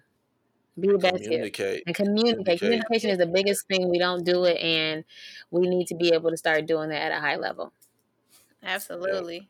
[0.79, 1.29] Be the best you.
[1.29, 1.83] Communicate.
[1.87, 2.59] And communicate.
[2.59, 2.59] Communicate.
[2.59, 3.89] Communication is the biggest thing.
[3.89, 5.05] We don't do it, and
[5.51, 7.71] we need to be able to start doing that at a high level.
[8.65, 9.47] Absolutely.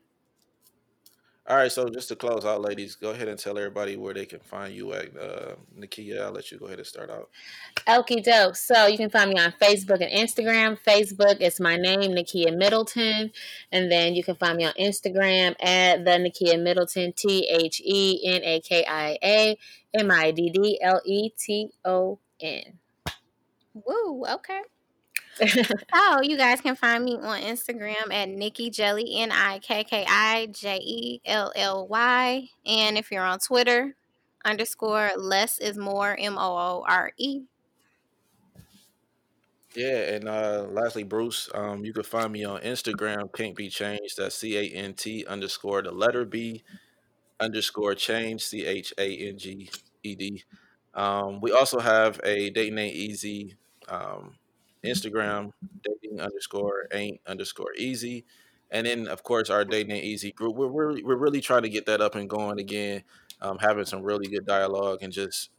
[1.48, 4.26] All right, so just to close out, ladies, go ahead and tell everybody where they
[4.26, 5.16] can find you at.
[5.16, 7.30] Uh, Nakia, I'll let you go ahead and start out.
[7.88, 8.56] Okie doke.
[8.56, 10.76] So you can find me on Facebook and Instagram.
[10.80, 13.32] Facebook, is my name, Nakia Middleton.
[13.72, 18.22] And then you can find me on Instagram at the Nakia Middleton, T H E
[18.26, 19.58] N A K I A
[19.94, 22.80] M I D D L E T O N.
[23.76, 24.26] Woo.
[24.26, 24.62] Okay.
[25.36, 30.06] So you guys can find me on Instagram at Nikki Jelly N I K K
[30.08, 33.96] I J E L L Y, and if you're on Twitter,
[34.46, 37.42] underscore less is more M O O R E.
[39.76, 44.18] Yeah, and uh, lastly, Bruce, um, you can find me on Instagram, Can't Be Changed.
[44.18, 46.64] That's C A N T underscore the letter B
[47.42, 49.70] underscore change, C H A N G
[50.04, 50.44] E D.
[50.94, 53.58] Um, we also have a Dating Ain't Easy
[53.90, 54.36] um,
[54.86, 55.52] Instagram,
[55.84, 58.26] dating underscore ain't underscore easy.
[58.72, 60.56] And then, of course, our Dating Ain't Easy group.
[60.56, 63.04] We're, we're, we're really trying to get that up and going again,
[63.42, 65.52] um, having some really good dialogue and just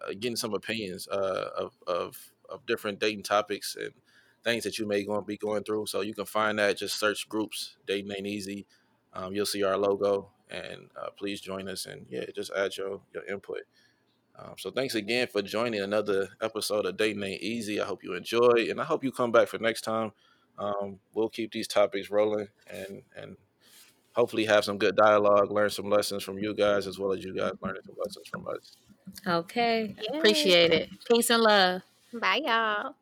[0.00, 2.16] uh, getting some opinions uh, of, of,
[2.48, 3.92] of different dating topics and
[4.44, 5.86] things that you may going be going through.
[5.86, 6.76] So you can find that.
[6.76, 8.66] Just search groups, Dating Ain't Easy.
[9.12, 13.00] Um, you'll see our logo, and uh, please join us and yeah, just add your
[13.12, 13.62] your input.
[14.42, 17.80] Um, so thanks again for joining another episode of Dating Ain't Easy.
[17.80, 20.12] I hope you enjoy, and I hope you come back for next time.
[20.58, 23.36] Um, we'll keep these topics rolling and and
[24.12, 27.34] hopefully have some good dialogue, learn some lessons from you guys as well as you
[27.34, 28.76] guys learning some lessons from us.
[29.26, 29.94] Okay.
[29.96, 30.06] Yes.
[30.14, 30.90] Appreciate it.
[31.08, 31.82] Peace and love.
[32.12, 32.94] Bye, y'all.